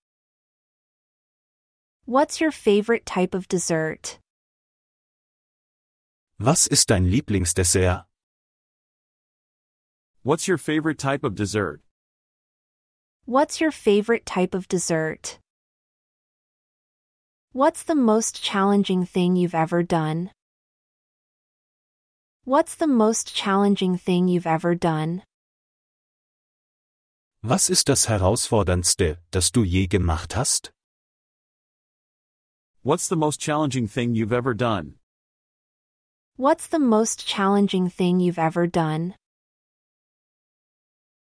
What's 2.05 2.39
your 2.39 2.51
favorite 2.53 3.05
type 3.05 3.35
of 3.35 3.49
dessert? 3.49 4.19
Was 6.39 6.67
ist 6.67 6.89
dein 6.89 7.11
Lieblingsdessert? 7.11 8.05
What's 10.23 10.47
your 10.47 10.57
favorite 10.57 10.99
type 10.99 11.25
of 11.25 11.35
dessert? 11.35 11.81
What's 13.25 13.59
your 13.59 13.71
favorite 13.71 14.25
type 14.25 14.55
of 14.55 14.69
dessert? 14.69 15.42
What's 17.55 17.83
the 17.83 17.93
most 17.93 18.41
challenging 18.41 19.05
thing 19.05 19.35
you've 19.35 19.53
ever 19.53 19.83
done? 19.83 20.31
What's 22.45 22.73
the 22.73 22.87
most 22.87 23.35
challenging 23.35 23.95
thing 23.95 24.27
you've 24.27 24.47
ever 24.47 24.73
done? 24.73 25.21
Was 27.43 27.69
ist 27.69 27.89
das 27.89 28.07
Herausforderndste, 28.07 29.17
das 29.29 29.51
du 29.51 29.61
je 29.61 29.85
gemacht 29.85 30.33
hast? 30.33 30.71
What's 32.81 33.07
the 33.07 33.15
most 33.15 33.39
challenging 33.39 33.87
thing 33.87 34.15
you've 34.15 34.33
ever 34.33 34.55
done? 34.55 34.95
What's 36.37 36.65
the 36.65 36.79
most 36.79 37.27
challenging 37.27 37.87
thing 37.87 38.19
you've 38.19 38.39
ever 38.39 38.65
done? 38.65 39.13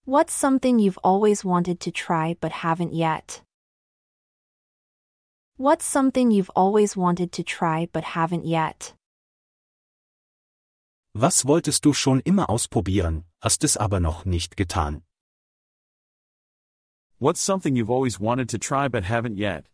What's 0.06 0.34
something 0.34 0.78
you've 0.78 1.00
always 1.04 1.44
wanted 1.44 1.80
to 1.80 1.92
try 1.92 2.36
but 2.40 2.52
haven't 2.52 2.94
yet? 2.94 3.42
What's 5.62 5.84
something 5.84 6.32
you've 6.32 6.50
always 6.56 6.96
wanted 6.96 7.34
to 7.34 7.44
try 7.44 7.90
but 7.92 8.06
haven't 8.06 8.46
yet? 8.46 8.94
Was 11.14 11.44
wolltest 11.44 11.84
du 11.84 11.92
schon 11.92 12.22
immer 12.22 12.50
ausprobieren, 12.50 13.26
hast 13.44 13.66
es 13.66 13.76
aber 13.76 14.00
noch 14.00 14.24
nicht 14.26 14.56
getan? 14.56 15.02
What's 17.18 17.42
something 17.42 17.76
you've 17.76 17.90
always 17.90 18.22
wanted 18.22 18.48
to 18.52 18.58
try 18.58 18.88
but 18.88 19.04
haven't 19.04 19.36
yet? 19.36 19.66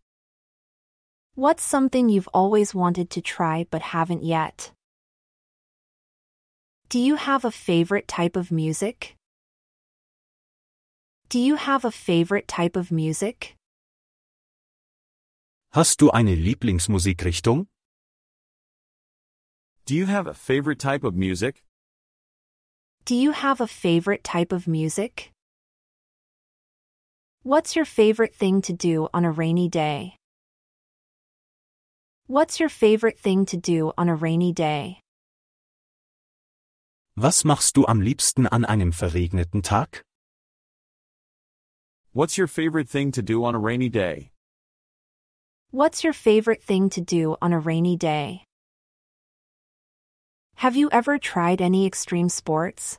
What's 1.36 1.62
something 1.62 2.10
you've 2.10 2.30
always 2.34 2.74
wanted 2.74 3.12
to 3.12 3.22
try 3.22 3.68
but 3.70 3.84
haven't 3.84 4.24
yet? 4.24 4.72
Do 6.90 6.98
you 6.98 7.16
have 7.16 7.46
a 7.46 7.52
favorite 7.52 8.08
type 8.08 8.36
of 8.36 8.52
music? 8.52 9.16
Do 11.30 11.38
you 11.38 11.58
have 11.58 11.86
a 11.86 11.92
favorite 11.92 12.48
type 12.48 12.76
of 12.76 12.92
music? 12.92 13.55
Hast 15.76 16.00
du 16.00 16.10
eine 16.10 16.36
Lieblingsmusikrichtung? 16.36 17.68
Do 19.86 19.94
you 19.94 20.06
have 20.06 20.26
a 20.26 20.34
favorite 20.34 20.80
type 20.80 21.04
of 21.04 21.16
music? 21.16 21.66
Do 23.04 23.14
you 23.14 23.34
have 23.34 23.60
a 23.60 23.68
favorite 23.68 24.24
type 24.24 24.54
of 24.54 24.70
music? 24.70 25.34
What's 27.44 27.76
your 27.76 27.84
favorite 27.84 28.34
thing 28.34 28.62
to 28.62 28.72
do 28.72 29.10
on 29.14 29.26
a 29.26 29.32
rainy 29.32 29.68
day? 29.68 30.16
What's 32.28 32.58
your 32.58 32.70
favorite 32.70 33.20
thing 33.20 33.46
to 33.48 33.58
do 33.58 33.92
on 33.98 34.08
a 34.08 34.16
rainy 34.16 34.54
day? 34.54 35.02
Was 37.18 37.44
machst 37.44 37.76
du 37.76 37.86
am 37.86 38.00
liebsten 38.00 38.48
an 38.48 38.64
einem 38.64 38.94
verregneten 38.94 39.62
Tag? 39.62 40.02
What's 42.14 42.38
your 42.38 42.48
favorite 42.48 42.88
thing 42.88 43.12
to 43.12 43.22
do 43.22 43.44
on 43.44 43.56
a 43.56 43.60
rainy 43.60 43.90
day? 43.90 44.32
What's 45.76 46.06
your 46.06 46.14
favorite 46.14 46.64
thing 46.64 46.90
to 46.92 47.02
do 47.02 47.36
on 47.42 47.52
a 47.52 47.60
rainy 47.60 47.98
day? 47.98 48.46
Have 50.56 50.78
you 50.78 50.90
ever 50.90 51.18
tried 51.20 51.62
any 51.62 51.86
extreme 51.86 52.30
sports? 52.30 52.98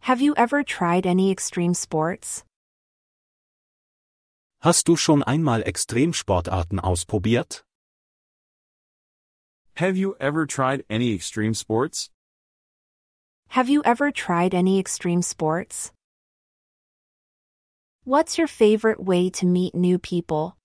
Have 0.00 0.22
you 0.22 0.32
ever 0.38 0.62
tried 0.62 1.06
any 1.06 1.30
extreme 1.30 1.74
sports? 1.74 2.44
Hast 4.62 4.86
du 4.86 4.96
schon 4.96 5.22
einmal 5.24 5.60
Extremsportarten 5.60 6.80
ausprobiert? 6.80 7.62
Have 9.74 9.98
you 9.98 10.16
ever 10.18 10.46
tried 10.46 10.82
any 10.88 11.12
extreme 11.12 11.52
sports? 11.52 12.08
Have 13.48 13.68
you 13.68 13.82
ever 13.84 14.10
tried 14.10 14.54
any 14.54 14.78
extreme 14.78 15.20
sports? 15.20 15.92
What's 18.06 18.36
your 18.36 18.48
favorite 18.48 19.02
way 19.02 19.30
to 19.30 19.46
meet 19.46 19.74
new 19.74 19.98
people? 19.98 20.58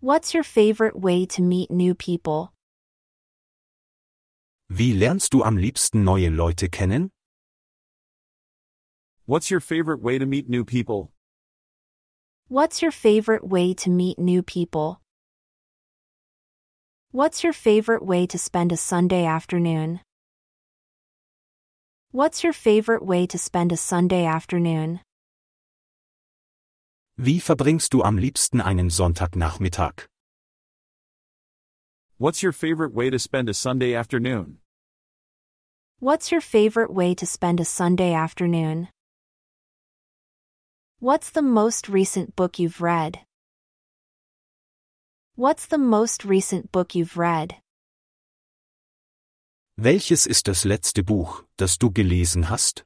What's 0.00 0.32
your 0.32 0.42
favorite 0.42 0.98
way 0.98 1.26
to 1.26 1.42
meet 1.42 1.70
new 1.70 1.94
people? 1.94 2.54
Wie 4.70 4.94
lernst 4.94 5.32
du 5.32 5.44
am 5.44 5.58
liebsten 5.58 6.04
neue 6.04 6.30
Leute 6.30 6.70
kennen? 6.70 7.10
What's 9.26 9.50
your 9.50 9.60
favorite 9.60 10.00
way 10.00 10.18
to 10.18 10.24
meet 10.24 10.48
new 10.48 10.64
people? 10.64 11.12
What's 12.48 12.80
your 12.80 12.90
favorite 12.90 13.46
way 13.46 13.74
to 13.74 13.90
meet 13.90 14.18
new 14.18 14.42
people? 14.42 15.02
What's 17.10 17.44
your 17.44 17.52
favorite 17.52 18.02
way 18.02 18.26
to 18.28 18.38
spend 18.38 18.72
a 18.72 18.78
Sunday 18.78 19.26
afternoon? 19.26 20.00
What's 22.10 22.42
your 22.42 22.54
favorite 22.54 23.04
way 23.04 23.26
to 23.26 23.36
spend 23.36 23.70
a 23.70 23.76
Sunday 23.76 24.24
afternoon? 24.24 25.00
Wie 27.18 27.40
verbringst 27.40 27.94
du 27.94 28.02
am 28.02 28.18
liebsten 28.18 28.60
einen 28.60 28.90
Sonntagnachmittag? 28.90 30.06
What's 32.18 32.42
your 32.42 32.52
favorite 32.52 32.94
way 32.94 33.08
to 33.08 33.18
spend 33.18 33.48
a 33.48 33.54
Sunday 33.54 33.94
afternoon? 33.94 34.58
What's 35.98 36.30
your 36.30 36.42
favorite 36.42 36.92
way 36.92 37.14
to 37.14 37.24
spend 37.24 37.58
a 37.58 37.64
Sunday 37.64 38.12
afternoon? 38.12 38.88
What's 41.00 41.30
the 41.30 41.40
most 41.40 41.88
recent 41.88 42.36
book 42.36 42.58
you've 42.58 42.82
read? 42.82 43.20
What's 45.36 45.64
the 45.64 45.78
most 45.78 46.22
recent 46.22 46.70
book 46.70 46.94
you've 46.94 47.16
read? 47.16 47.54
Welches 49.78 50.26
ist 50.26 50.48
das 50.48 50.66
letzte 50.66 51.02
Buch, 51.02 51.44
das 51.56 51.78
du 51.78 51.90
gelesen 51.90 52.50
hast? 52.50 52.84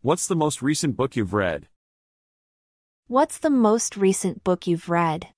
What's 0.00 0.26
the 0.26 0.36
most 0.36 0.62
recent 0.62 0.96
book 0.96 1.16
you've 1.16 1.34
read? 1.34 1.68
What's 3.14 3.38
the 3.38 3.48
most 3.48 3.96
recent 3.96 4.42
book 4.42 4.66
you've 4.66 4.88
read? 4.88 5.28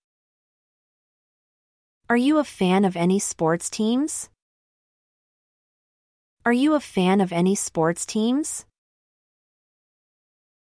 Are 2.09 2.17
you 2.17 2.39
a 2.39 2.43
fan 2.43 2.87
of 2.87 2.97
any 2.97 3.19
sports 3.19 3.69
teams? 3.69 4.31
Are 6.47 6.55
you 6.55 6.73
a 6.73 6.81
fan 6.81 7.21
of 7.21 7.35
any 7.35 7.55
sports 7.55 8.07
teams? 8.07 8.65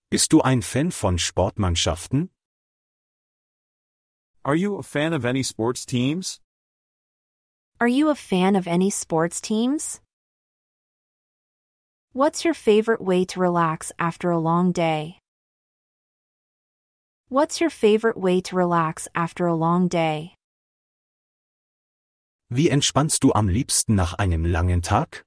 Bist 0.09 0.31
du 0.31 0.39
ein 0.45 0.61
Fan 0.61 0.91
von 0.91 1.17
Sportmannschaften? 1.17 2.29
Are 4.45 4.55
you 4.55 4.77
a 4.77 4.83
fan 4.83 5.11
of 5.11 5.25
any 5.25 5.43
sports 5.43 5.85
teams? 5.85 6.39
Are 7.81 7.89
you 7.89 8.11
a 8.11 8.15
fan 8.15 8.55
of 8.55 8.65
any 8.65 8.89
sports 8.89 9.41
teams? 9.41 9.99
What's 12.13 12.45
your 12.45 12.53
favorite 12.53 13.01
way 13.01 13.25
to 13.25 13.41
relax 13.41 13.91
after 13.99 14.31
a 14.31 14.39
long 14.39 14.71
day? 14.71 15.19
What's 17.33 17.59
your 17.59 17.71
favorite 17.71 18.15
way 18.15 18.41
to 18.41 18.55
relax 18.55 19.07
after 19.15 19.47
a 19.47 19.55
long 19.55 19.87
day? 19.87 20.35
Wie 22.51 22.69
entspannst 22.69 23.21
du 23.21 23.31
am 23.33 23.47
liebsten 23.47 23.95
nach 23.95 24.13
einem 24.19 24.45
langen 24.45 24.83
Tag? 24.83 25.23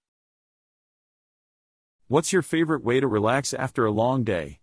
What's 2.07 2.33
your 2.33 2.43
favorite 2.43 2.85
way 2.85 3.01
to 3.01 3.09
relax 3.09 3.53
after 3.53 3.85
a 3.87 3.91
long 3.91 4.23
day? 4.23 4.61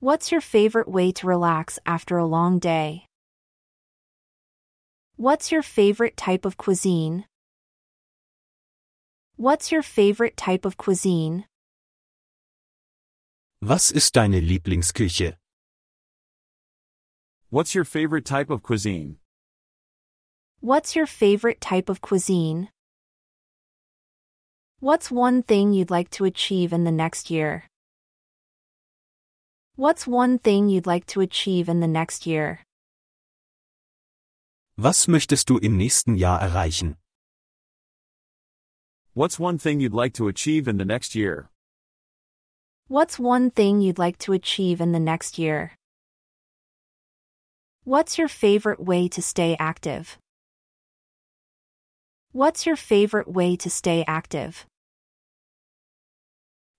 What's 0.00 0.32
your 0.32 0.40
favorite 0.40 0.88
way 0.88 1.12
to 1.12 1.26
relax 1.26 1.78
after 1.84 2.16
a 2.16 2.24
long 2.24 2.58
day? 2.58 3.04
What's 5.16 5.52
your 5.52 5.62
favorite 5.62 6.16
type 6.16 6.46
of 6.46 6.56
cuisine? 6.56 7.26
What's 9.36 9.70
your 9.70 9.82
favorite 9.82 10.38
type 10.38 10.64
of 10.64 10.78
cuisine? 10.78 11.44
Was 13.60 13.92
ist 13.92 14.16
deine 14.16 14.40
Lieblingsküche? 14.40 15.36
What's 17.50 17.74
your 17.74 17.84
favorite 17.84 18.26
type 18.26 18.50
of 18.50 18.62
cuisine? 18.62 19.16
What's 20.60 20.94
your 20.94 21.06
favorite 21.06 21.62
type 21.62 21.88
of 21.88 22.02
cuisine? 22.02 22.68
What's 24.80 25.10
one 25.10 25.42
thing 25.42 25.72
you'd 25.72 25.88
like 25.88 26.10
to 26.10 26.26
achieve 26.26 26.74
in 26.74 26.84
the 26.84 26.92
next 26.92 27.30
year? 27.30 27.64
What's 29.76 30.06
one 30.06 30.38
thing 30.38 30.68
you'd 30.68 30.86
like 30.86 31.06
to 31.06 31.22
achieve 31.22 31.70
in 31.70 31.80
the 31.80 31.88
next 31.88 32.26
year? 32.26 32.60
Was 34.76 35.06
möchtest 35.06 35.46
du 35.46 35.56
im 35.56 35.78
nächsten 35.78 36.18
Jahr 36.18 36.42
erreichen? 36.42 36.96
What's 39.14 39.38
one 39.40 39.56
thing 39.56 39.80
you'd 39.80 39.94
like 39.94 40.12
to 40.18 40.28
achieve 40.28 40.68
in 40.68 40.76
the 40.76 40.84
next 40.84 41.14
year? 41.14 41.48
What's 42.88 43.18
one 43.18 43.50
thing 43.50 43.80
you'd 43.80 43.98
like 43.98 44.18
to 44.18 44.34
achieve 44.34 44.82
in 44.82 44.92
the 44.92 45.00
next 45.00 45.38
year? 45.38 45.77
What's 47.88 48.18
your 48.18 48.28
favorite 48.28 48.80
way 48.80 49.08
to 49.08 49.22
stay 49.22 49.56
active? 49.58 50.18
What's 52.32 52.66
your 52.66 52.76
favorite 52.76 53.28
way 53.28 53.56
to 53.56 53.70
stay 53.70 54.04
active? 54.06 54.66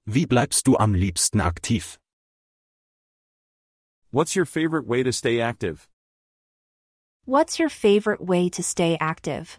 Wie 0.06 0.28
bleibst 0.28 0.66
du 0.66 0.76
am 0.80 0.94
liebsten 0.94 1.42
aktiv? 1.42 1.98
What's 4.12 4.36
your 4.36 4.46
favorite 4.46 4.86
way 4.86 5.02
to 5.02 5.12
stay 5.12 5.42
active? 5.42 5.88
What's 7.26 7.58
your 7.58 7.70
favorite 7.70 8.22
way 8.22 8.48
to 8.50 8.62
stay 8.62 8.96
active? 9.02 9.58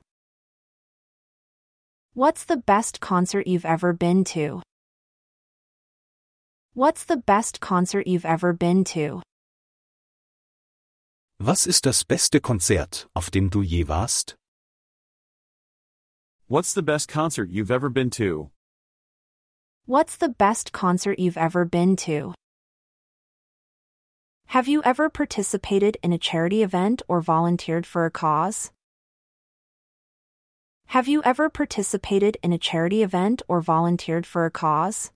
What's 2.15 2.45
the 2.45 2.59
best 2.59 3.01
concert 3.01 3.49
you've 3.49 3.67
ever 3.67 3.93
been 3.93 4.23
to? 4.37 4.63
What's 6.75 7.03
the 7.07 7.17
best 7.17 7.59
concert 7.59 8.07
you've 8.07 8.25
ever 8.25 8.53
been 8.53 8.85
to? 8.95 9.23
Was 11.43 11.67
ist 11.67 11.87
das 11.87 12.05
beste 12.05 12.39
Konzert, 12.39 13.09
auf 13.15 13.31
dem 13.31 13.49
du 13.49 13.63
je 13.63 13.89
warst? 13.89 14.37
What's 16.49 16.75
the 16.75 16.83
best 16.83 17.09
concert 17.09 17.49
you've 17.49 17.71
ever 17.71 17.89
been 17.89 18.11
to? 18.11 18.51
What's 19.87 20.19
the 20.19 20.29
best 20.29 20.75
concert 20.75 21.19
you've 21.19 21.39
ever 21.39 21.65
been 21.65 21.97
to? 22.05 22.35
Have 24.49 24.69
you 24.69 24.83
ever 24.83 25.09
participated 25.09 25.97
in 26.03 26.13
a 26.13 26.19
charity 26.19 26.63
event 26.63 27.01
or 27.09 27.23
volunteered 27.23 27.87
for 27.87 28.05
a 28.05 28.11
cause? 28.11 28.71
Have 30.89 31.09
you 31.09 31.23
ever 31.23 31.49
participated 31.49 32.37
in 32.43 32.53
a 32.53 32.59
charity 32.59 33.03
event 33.03 33.41
or 33.49 33.63
volunteered 33.63 34.27
for 34.27 34.45
a 34.45 34.51
cause? 34.51 35.11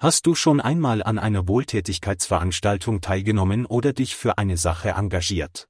Hast 0.00 0.26
du 0.26 0.36
schon 0.36 0.60
einmal 0.60 1.02
an 1.02 1.18
einer 1.18 1.48
Wohltätigkeitsveranstaltung 1.48 3.00
teilgenommen 3.00 3.66
oder 3.66 3.92
dich 3.92 4.14
für 4.14 4.38
eine 4.38 4.56
Sache 4.56 4.90
engagiert? 4.90 5.66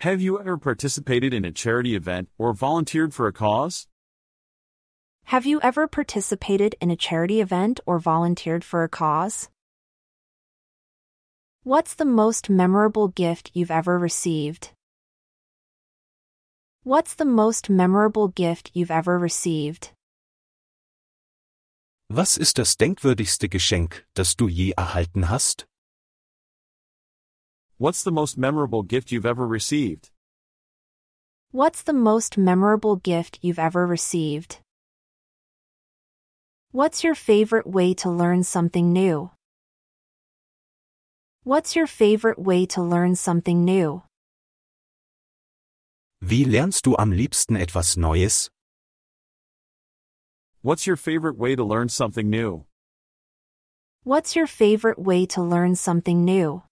Have 0.00 0.20
you 0.20 0.38
ever 0.38 0.58
participated 0.58 1.32
in 1.32 1.46
a 1.46 1.50
charity 1.50 1.94
event 1.94 2.28
or 2.36 2.52
volunteered 2.52 3.14
for 3.14 3.26
a 3.26 3.32
cause? 3.32 3.86
Have 5.28 5.46
you 5.46 5.60
ever 5.62 5.88
participated 5.88 6.74
in 6.78 6.90
a 6.90 6.96
charity 6.96 7.40
event 7.40 7.80
or 7.86 7.98
volunteered 7.98 8.64
for 8.64 8.82
a 8.84 8.88
cause? 8.90 9.48
What's 11.64 11.94
the 11.94 12.04
most 12.04 12.50
memorable 12.50 13.08
gift 13.08 13.50
you've 13.54 13.70
ever 13.70 13.98
received? 13.98 14.72
What's 16.82 17.14
the 17.14 17.24
most 17.24 17.70
memorable 17.70 18.28
gift 18.28 18.72
you've 18.74 18.90
ever 18.90 19.18
received? 19.18 19.92
Was 22.12 22.36
ist 22.36 22.58
das 22.58 22.76
denkwürdigste 22.76 23.48
Geschenk, 23.48 24.04
das 24.14 24.34
du 24.34 24.48
je 24.48 24.72
erhalten 24.76 25.28
hast? 25.28 25.68
What's 27.78 28.02
the 28.02 28.10
most 28.10 28.36
memorable 28.36 28.82
gift 28.82 29.12
you've 29.12 29.24
ever 29.24 29.46
received? 29.46 30.10
What's 31.52 31.84
the 31.84 31.92
most 31.92 32.36
memorable 32.36 32.96
gift 32.96 33.38
you've 33.42 33.60
ever 33.60 33.86
received? 33.86 34.60
What's 36.72 37.04
your 37.04 37.14
favorite 37.14 37.68
way 37.68 37.94
to 38.02 38.10
learn 38.10 38.42
something 38.42 38.92
new? 38.92 39.30
What's 41.44 41.76
your 41.76 41.86
favorite 41.86 42.40
way 42.40 42.66
to 42.74 42.82
learn 42.82 43.14
something 43.14 43.64
new? 43.64 44.02
Wie 46.20 46.42
lernst 46.42 46.86
du 46.86 46.96
am 46.96 47.12
liebsten 47.12 47.54
etwas 47.54 47.96
Neues? 47.96 48.50
What's 50.62 50.86
your 50.86 50.96
favorite 50.96 51.38
way 51.38 51.56
to 51.56 51.64
learn 51.64 51.88
something 51.88 52.28
new? 52.28 52.66
What's 54.04 54.36
your 54.36 54.46
favorite 54.46 54.98
way 54.98 55.24
to 55.26 55.40
learn 55.40 55.74
something 55.74 56.22
new? 56.22 56.62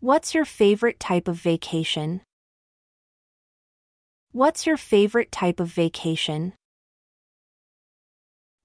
What's 0.00 0.32
your 0.34 0.46
favorite 0.46 0.98
type 0.98 1.28
of 1.28 1.36
vacation? 1.36 2.22
What's 4.32 4.66
your 4.66 4.78
favorite 4.78 5.30
type 5.30 5.60
of 5.60 5.68
vacation? 5.68 6.54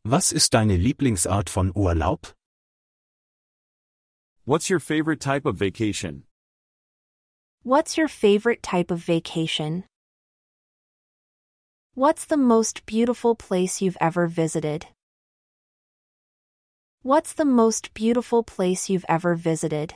Was 0.06 0.32
ist 0.32 0.54
deine 0.54 0.78
Lieblingsart 0.78 1.50
von 1.50 1.74
Urlaub? 1.74 2.32
What's 4.46 4.70
your 4.70 4.80
favorite 4.80 5.20
type 5.20 5.46
of 5.46 5.58
vacation? 5.58 6.24
What's 7.64 7.98
your 7.98 8.08
favorite 8.08 8.64
type 8.64 8.90
of 8.92 9.00
vacation? 9.00 9.84
What's 12.00 12.24
the 12.24 12.38
most 12.38 12.86
beautiful 12.86 13.36
place 13.36 13.82
you've 13.82 13.98
ever 14.00 14.26
visited? 14.26 14.88
What's 17.02 17.34
the 17.34 17.44
most 17.44 17.94
beautiful 17.94 18.42
place 18.42 18.90
you've 18.90 19.04
ever 19.10 19.36
visited? 19.36 19.96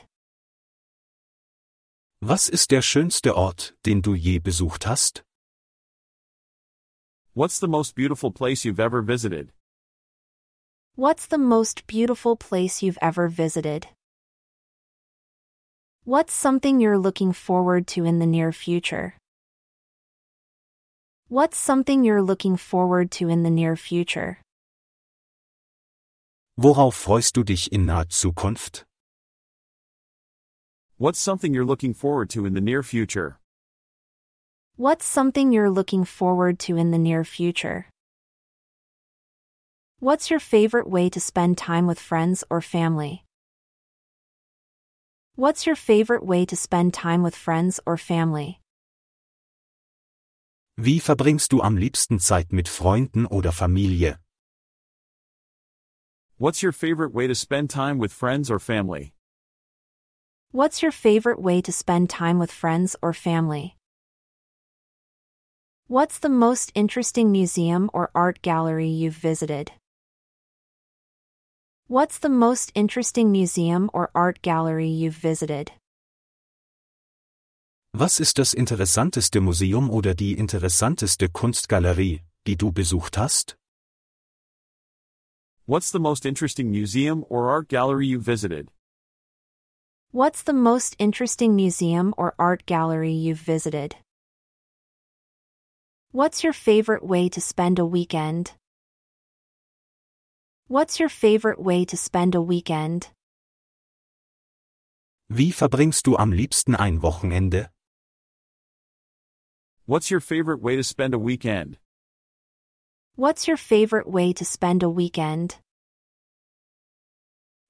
Was 2.20 2.50
ist 2.50 2.70
der 2.70 2.82
schönste 2.82 3.34
Ort, 3.34 3.72
den 3.86 4.02
du 4.02 4.12
je 4.12 4.38
besucht 4.38 4.84
hast? 4.84 5.22
What's 7.32 7.58
the 7.58 7.68
most 7.68 7.94
beautiful 7.94 8.30
place 8.30 8.66
you've 8.66 8.80
ever 8.80 9.00
visited? 9.00 9.50
What's 10.96 11.26
the 11.26 11.38
most 11.38 11.86
beautiful 11.86 12.36
place 12.36 12.82
you've 12.82 12.98
ever 13.00 13.28
visited? 13.28 13.86
What's 16.04 16.34
something 16.34 16.80
you're 16.80 16.98
looking 16.98 17.32
forward 17.32 17.86
to 17.94 18.04
in 18.04 18.18
the 18.18 18.26
near 18.26 18.52
future? 18.52 19.14
What's 21.34 21.58
something 21.58 22.04
you're 22.04 22.22
looking 22.22 22.56
forward 22.56 23.10
to 23.18 23.28
in 23.28 23.42
the 23.42 23.50
near 23.50 23.74
future? 23.74 24.38
Worauf 26.56 26.94
freust 26.94 27.34
du 27.34 27.42
dich 27.42 27.66
in 27.72 27.86
naher 27.86 28.06
Zukunft? 28.06 28.84
What's 30.96 31.18
something 31.18 31.52
you're 31.52 31.64
looking 31.64 31.92
forward 31.92 32.30
to 32.30 32.46
in 32.46 32.54
the 32.54 32.60
near 32.60 32.84
future? 32.84 33.40
What's 34.76 35.06
something 35.06 35.50
you're 35.50 35.72
looking 35.72 36.04
forward 36.04 36.60
to 36.60 36.76
in 36.76 36.92
the 36.92 36.98
near 36.98 37.24
future? 37.24 37.86
What's 39.98 40.30
your 40.30 40.38
favorite 40.38 40.88
way 40.88 41.10
to 41.10 41.18
spend 41.18 41.58
time 41.58 41.88
with 41.88 41.98
friends 41.98 42.44
or 42.48 42.60
family? 42.60 43.24
What's 45.34 45.66
your 45.66 45.74
favorite 45.74 46.24
way 46.24 46.46
to 46.46 46.54
spend 46.54 46.94
time 46.94 47.24
with 47.24 47.34
friends 47.34 47.80
or 47.84 47.96
family? 47.96 48.60
Wie 50.76 50.98
verbringst 50.98 51.52
du 51.52 51.62
am 51.62 51.76
liebsten 51.76 52.18
Zeit 52.18 52.52
mit 52.52 52.68
Freunden 52.68 53.26
oder 53.26 53.52
Familie? 53.52 54.18
What's 56.36 56.64
your 56.64 56.72
favorite 56.72 57.14
way 57.14 57.28
to 57.28 57.34
spend 57.34 57.70
time 57.70 58.00
with 58.00 58.12
friends 58.12 58.50
or 58.50 58.58
family? 58.58 59.12
What's 60.50 60.82
your 60.82 60.90
favorite 60.90 61.40
way 61.40 61.62
to 61.62 61.70
spend 61.70 62.10
time 62.10 62.40
with 62.40 62.50
friends 62.50 62.96
or 63.00 63.12
family? 63.12 63.76
What's 65.86 66.18
the 66.18 66.28
most 66.28 66.72
interesting 66.74 67.30
museum 67.30 67.88
or 67.92 68.10
art 68.12 68.42
gallery 68.42 68.88
you've 68.88 69.14
visited? 69.14 69.70
What's 71.86 72.18
the 72.18 72.28
most 72.28 72.72
interesting 72.74 73.30
museum 73.30 73.90
or 73.92 74.10
art 74.12 74.42
gallery 74.42 74.88
you've 74.88 75.14
visited? 75.14 75.70
Was 77.96 78.18
ist 78.18 78.38
das 78.38 78.54
interessanteste 78.54 79.40
Museum 79.40 79.88
oder 79.88 80.16
die 80.16 80.32
interessanteste 80.32 81.28
Kunstgalerie, 81.28 82.22
die 82.44 82.56
du 82.56 82.72
besucht 82.72 83.16
hast? 83.16 83.56
What's 85.66 85.92
the 85.92 86.00
most 86.00 86.26
interesting 86.26 86.72
museum 86.72 87.24
or 87.28 87.48
art 87.48 87.68
gallery 87.68 88.08
you 88.08 88.18
visited? 88.18 88.68
What's 90.10 90.42
the 90.42 90.52
most 90.52 90.96
interesting 90.98 91.54
museum 91.54 92.12
or 92.16 92.34
art 92.36 92.66
gallery 92.66 93.12
you've 93.12 93.46
visited? 93.46 93.94
What's 96.10 96.42
your 96.42 96.52
favorite 96.52 97.04
way 97.06 97.28
to 97.28 97.40
spend 97.40 97.78
a 97.78 97.86
weekend? 97.86 98.54
What's 100.66 100.98
your 100.98 101.08
favorite 101.08 101.62
way 101.62 101.84
to 101.84 101.96
spend 101.96 102.34
a 102.34 102.42
weekend? 102.42 103.12
Wie 105.28 105.52
verbringst 105.52 106.08
du 106.08 106.16
am 106.16 106.32
liebsten 106.32 106.74
ein 106.74 107.00
Wochenende? 107.00 107.70
What's 109.86 110.10
your 110.10 110.20
favorite 110.20 110.62
way 110.62 110.76
to 110.76 110.82
spend 110.82 111.12
a 111.12 111.18
weekend? 111.18 111.76
What's 113.16 113.46
your 113.46 113.58
favorite 113.58 114.08
way 114.08 114.32
to 114.32 114.42
spend 114.42 114.82
a 114.82 114.88
weekend? 114.88 115.56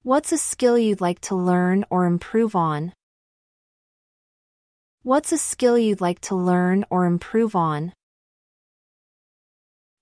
What's 0.01 0.31
a 0.31 0.37
skill 0.37 0.77
you'd 0.77 1.01
like 1.01 1.19
to 1.27 1.35
learn 1.35 1.83
or 1.89 2.05
improve 2.05 2.55
on? 2.55 2.93
What's 5.03 5.33
a 5.33 5.37
skill 5.37 5.77
you'd 5.77 5.99
like 5.99 6.21
to 6.21 6.35
learn 6.37 6.85
or 6.89 7.05
improve 7.05 7.53
on? 7.53 7.91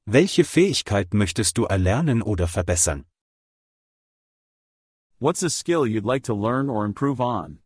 Welche 0.05 0.43
Fähigkeit 0.43 1.15
möchtest 1.15 1.55
du 1.55 1.65
erlernen 1.65 2.21
oder 2.21 2.45
verbessern? 2.45 3.05
What's 5.17 5.41
a 5.41 5.49
skill 5.49 5.87
you'd 5.87 6.05
like 6.05 6.21
to 6.25 6.35
learn 6.35 6.69
or 6.69 6.85
improve 6.85 7.19
on? 7.19 7.57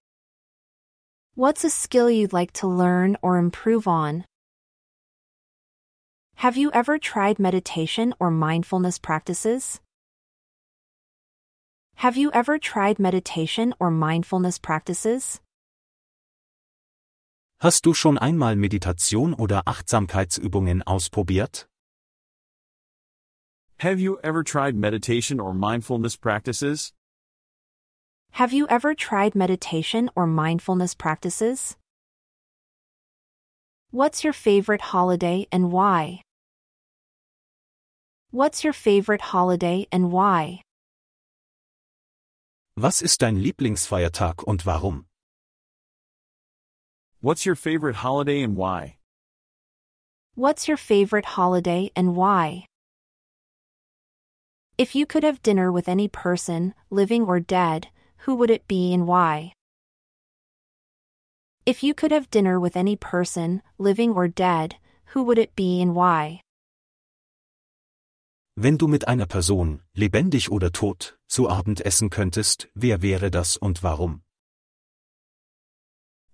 What's 1.35 1.65
a 1.65 1.69
skill 1.69 2.09
you'd 2.09 2.31
like 2.31 2.53
to 2.53 2.67
learn 2.67 3.17
or 3.21 3.37
improve 3.37 3.89
on? 3.89 4.23
Have 6.41 6.55
you 6.55 6.69
ever 6.71 6.99
tried 6.99 7.39
meditation 7.39 8.13
or 8.19 8.29
mindfulness 8.29 8.99
practices? 8.99 9.81
Have 11.95 12.15
you 12.15 12.31
ever 12.31 12.59
tried 12.59 12.99
meditation 12.99 13.73
or 13.79 13.89
mindfulness 13.89 14.59
practices? 14.59 15.41
Hast 17.59 17.87
du 17.87 17.95
schon 17.95 18.19
einmal 18.19 18.55
Meditation 18.55 19.33
oder 19.33 19.63
Achtsamkeitsübungen 19.65 20.83
ausprobiert? 20.83 21.65
Have 23.79 23.99
you 23.99 24.19
ever 24.23 24.43
tried 24.43 24.75
meditation 24.75 25.39
or 25.39 25.55
mindfulness 25.55 26.15
practices? 26.15 26.93
Have 28.33 28.53
you 28.53 28.67
ever 28.69 28.93
tried 28.93 29.33
meditation 29.33 30.11
or 30.15 30.27
mindfulness 30.27 30.93
practices? 30.93 31.77
What's 33.89 34.23
your 34.23 34.33
favorite 34.33 34.81
holiday 34.93 35.47
and 35.51 35.71
why? 35.71 36.21
What's 38.37 38.63
your 38.63 38.71
favorite 38.71 39.33
holiday 39.33 39.87
and 39.91 40.11
why? 40.11 40.61
Was 42.77 43.01
ist 43.01 43.21
dein 43.21 43.41
Lieblingsfeiertag 43.41 44.43
und 44.45 44.63
warum? 44.63 45.07
What's 47.19 47.47
your 47.47 47.55
favorite 47.55 47.95
holiday 47.95 48.43
and 48.43 48.55
why? 48.55 48.97
What's 50.35 50.67
your 50.67 50.77
favorite 50.77 51.25
holiday 51.25 51.89
and 51.95 52.15
why? 52.15 52.67
If 54.77 54.93
you 54.93 55.07
could 55.07 55.23
have 55.23 55.41
dinner 55.41 55.71
with 55.71 55.89
any 55.89 56.07
person, 56.07 56.75
living 56.91 57.23
or 57.23 57.39
dead, 57.39 57.87
who 58.17 58.35
would 58.35 58.51
it 58.51 58.67
be 58.67 58.93
and 58.93 59.07
why? 59.07 59.53
If 61.65 61.81
you 61.81 61.95
could 61.95 62.11
have 62.11 62.29
dinner 62.29 62.59
with 62.59 62.77
any 62.77 62.95
person, 62.95 63.63
living 63.79 64.11
or 64.11 64.27
dead, 64.27 64.75
who 65.05 65.23
would 65.23 65.39
it 65.39 65.55
be 65.55 65.81
and 65.81 65.95
why? 65.95 66.41
Wenn 68.59 68.79
du 68.79 68.87
mit 68.87 69.07
einer 69.07 69.27
Person, 69.27 69.83
lebendig 69.93 70.49
oder 70.49 70.71
tot, 70.71 71.15
zu 71.27 71.47
Abend 71.47 71.85
essen 71.85 72.09
könntest, 72.09 72.67
wer 72.73 73.03
wäre 73.03 73.29
das 73.29 73.55
und 73.55 73.83
warum? 73.83 74.23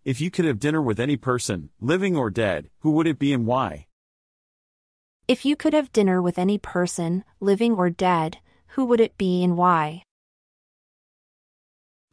If 0.05 0.21
you 0.21 0.31
could 0.31 0.45
have 0.45 0.57
dinner 0.57 0.81
with 0.81 1.01
any 1.01 1.17
person, 1.17 1.71
living 1.81 2.15
or 2.15 2.31
dead, 2.31 2.69
who 2.79 2.91
would 2.91 3.07
it 3.07 3.19
be 3.19 3.33
and 3.33 3.45
why? 3.45 3.87
If 5.27 5.43
you 5.43 5.57
could 5.57 5.73
have 5.73 5.91
dinner 5.91 6.21
with 6.21 6.39
any 6.39 6.57
person, 6.57 7.25
living 7.41 7.73
or 7.73 7.89
dead, 7.89 8.37
who 8.77 8.85
would 8.85 9.01
it 9.01 9.17
be 9.17 9.43
and 9.43 9.57
why? 9.57 10.03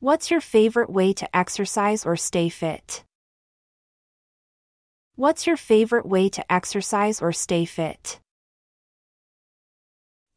What's 0.00 0.28
your 0.28 0.40
favorite 0.40 0.90
way 0.90 1.12
to 1.12 1.36
exercise 1.36 2.04
or 2.04 2.16
stay 2.16 2.48
fit? 2.48 3.04
What's 5.14 5.46
your 5.46 5.56
favorite 5.56 6.04
way 6.04 6.28
to 6.30 6.52
exercise 6.52 7.22
or 7.22 7.30
stay 7.30 7.64
fit? 7.64 8.18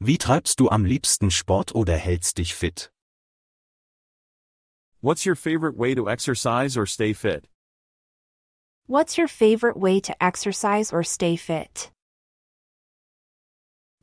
Wie 0.05 0.17
treibst 0.17 0.59
du 0.59 0.67
am 0.67 0.83
liebsten 0.83 1.31
Sport 1.31 1.73
oder 1.75 1.95
hältst 1.95 2.37
dich 2.37 2.53
fit? 2.53 2.91
What's 4.99 5.25
your 5.25 5.37
favorite 5.37 5.77
way 5.77 5.95
to 5.95 6.09
exercise 6.09 6.75
or 6.75 6.85
stay 6.85 7.13
fit? 7.13 7.47
What's 8.85 9.17
your 9.17 9.29
favorite 9.29 9.77
way 9.77 10.01
to 10.01 10.13
exercise 10.21 10.91
or 10.91 11.05
stay 11.05 11.37
fit? 11.37 11.89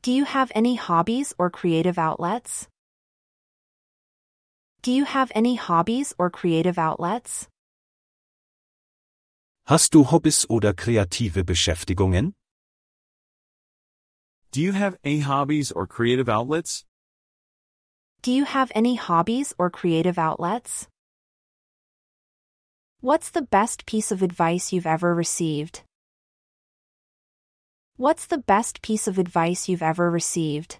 Do 0.01 0.11
you 0.11 0.25
have 0.25 0.51
any 0.55 0.73
hobbies 0.73 1.35
or 1.37 1.51
creative 1.51 1.99
outlets? 1.99 2.67
Do 4.81 4.91
you 4.91 5.05
have 5.05 5.31
any 5.35 5.53
hobbies 5.53 6.15
or 6.17 6.31
creative 6.31 6.79
outlets? 6.79 7.47
Hast 9.67 9.93
du 9.93 10.05
Hobbys 10.09 10.49
oder 10.49 10.73
kreative 10.73 11.43
Beschäftigungen? 11.43 12.33
Do 14.51 14.59
you 14.59 14.73
have 14.73 14.97
any 15.01 15.21
hobbies 15.21 15.71
or 15.71 15.87
creative 15.87 16.27
outlets? 16.27 16.83
Do 18.21 18.33
you 18.33 18.43
have 18.43 18.69
any 18.75 18.95
hobbies 18.95 19.53
or 19.57 19.69
creative 19.69 20.17
outlets? 20.19 20.89
What's 22.99 23.29
the 23.29 23.43
best 23.43 23.85
piece 23.85 24.11
of 24.11 24.21
advice 24.21 24.73
you've 24.73 24.85
ever 24.85 25.15
received? 25.15 25.83
What's 27.95 28.25
the 28.25 28.39
best 28.39 28.81
piece 28.81 29.07
of 29.07 29.17
advice 29.17 29.69
you've 29.69 29.81
ever 29.81 30.11
received? 30.11 30.79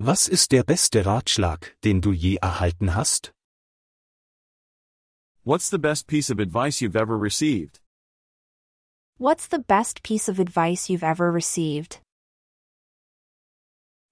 Was 0.00 0.28
ist 0.28 0.52
der 0.52 0.64
beste 0.64 1.04
Ratschlag, 1.04 1.76
den 1.82 2.00
du 2.00 2.12
je 2.12 2.38
erhalten 2.42 2.94
hast? 2.94 3.30
What's 5.44 5.68
the 5.68 5.78
best 5.78 6.06
piece 6.06 6.30
of 6.30 6.40
advice 6.40 6.80
you've 6.80 6.96
ever 6.96 7.18
received? 7.18 7.81
What's 9.22 9.46
the 9.46 9.60
best 9.60 10.02
piece 10.02 10.28
of 10.28 10.40
advice 10.40 10.90
you've 10.90 11.04
ever 11.04 11.30
received? 11.30 12.00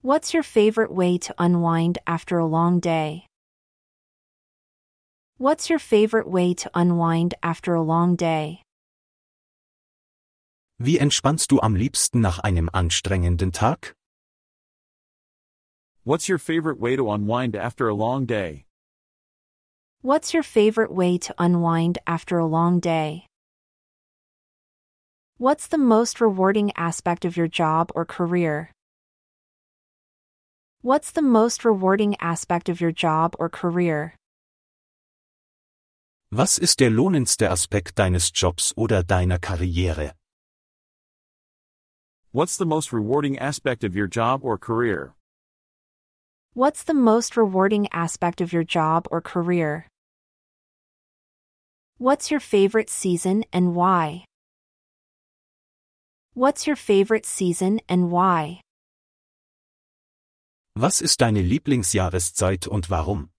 What's 0.03 0.33
your 0.33 0.45
favorite 0.45 0.95
way 0.95 1.19
to 1.19 1.35
unwind 1.37 1.99
after 2.07 2.39
a 2.39 2.47
long 2.47 2.79
day? 2.79 3.27
What's 5.37 5.69
your 5.69 5.81
favorite 5.81 6.31
way 6.31 6.55
to 6.55 6.71
unwind 6.77 7.35
after 7.43 7.75
a 7.75 7.83
long 7.83 8.15
day? 8.15 8.63
Wie 10.79 11.01
entspannst 11.01 11.49
du 11.49 11.59
am 11.61 11.75
liebsten 11.75 12.21
nach 12.21 12.39
einem 12.45 12.71
anstrengenden 12.73 13.53
Tag? 13.53 13.93
What's 16.05 16.29
your 16.29 16.39
favorite 16.39 16.79
way 16.79 16.95
to 16.95 17.11
unwind 17.11 17.57
after 17.57 17.89
a 17.89 17.95
long 17.95 18.27
day? 18.27 18.65
What's 20.03 20.33
your 20.33 20.45
favorite 20.45 20.95
way 20.95 21.19
to 21.19 21.35
unwind 21.37 21.99
after 22.07 22.39
a 22.39 22.47
long 22.47 22.79
day? 22.79 23.27
What's 25.41 25.69
the 25.69 25.79
most 25.79 26.21
rewarding 26.21 26.71
aspect 26.77 27.25
of 27.25 27.35
your 27.35 27.49
job 27.49 27.91
or 27.95 28.05
career? 28.05 28.71
What's 30.83 31.13
the 31.13 31.23
most 31.23 31.65
rewarding 31.65 32.15
aspect 32.21 32.69
of 32.69 32.79
your 32.79 32.93
job 32.93 33.37
or 33.39 33.49
career? 33.49 34.17
Was 36.31 36.59
ist 36.59 36.79
der 36.79 36.91
lohnendste 36.91 37.49
Aspekt 37.49 37.95
deines 37.95 38.31
Jobs 38.31 38.75
oder 38.77 39.03
deiner 39.03 39.39
Karriere? 39.39 40.13
What's 42.33 42.59
the 42.59 42.67
most 42.67 42.93
rewarding 42.93 43.39
aspect 43.39 43.83
of 43.83 43.97
your 43.97 44.09
job 44.09 44.45
or 44.45 44.59
career? 44.59 45.15
What's 46.53 46.83
the 46.85 46.93
most 46.93 47.39
rewarding 47.39 47.89
aspect 47.95 48.43
of 48.43 48.53
your 48.53 48.65
job 48.65 49.09
or 49.11 49.23
career? 49.23 49.87
What's 51.97 52.31
your 52.31 52.41
favorite 52.41 52.91
season 52.91 53.45
and 53.55 53.75
why? 53.75 54.27
What's 56.35 56.65
your 56.65 56.77
favorite 56.77 57.27
season 57.27 57.81
and 57.89 58.13
why? 58.13 58.61
Was 60.77 61.03
ist 61.03 61.21
deine 61.21 61.43
Lieblingsjahreszeit 61.43 62.69
und 62.69 62.89
warum? 62.89 63.31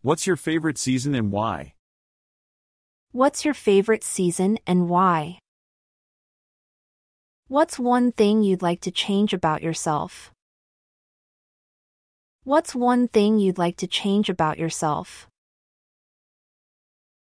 What's 0.00 0.26
your 0.26 0.36
favorite 0.36 0.78
season 0.78 1.14
and 1.14 1.30
why? 1.30 1.74
What's 3.12 3.44
your 3.44 3.52
favorite 3.52 4.02
season 4.02 4.58
and 4.66 4.88
why? 4.88 5.38
What's 7.48 7.78
one 7.78 8.10
thing 8.10 8.42
you'd 8.42 8.62
like 8.62 8.80
to 8.82 8.90
change 8.90 9.34
about 9.34 9.62
yourself? 9.62 10.32
What's 12.44 12.74
one 12.74 13.08
thing 13.08 13.38
you'd 13.38 13.58
like 13.58 13.76
to 13.78 13.86
change 13.86 14.30
about 14.30 14.58
yourself? 14.58 15.28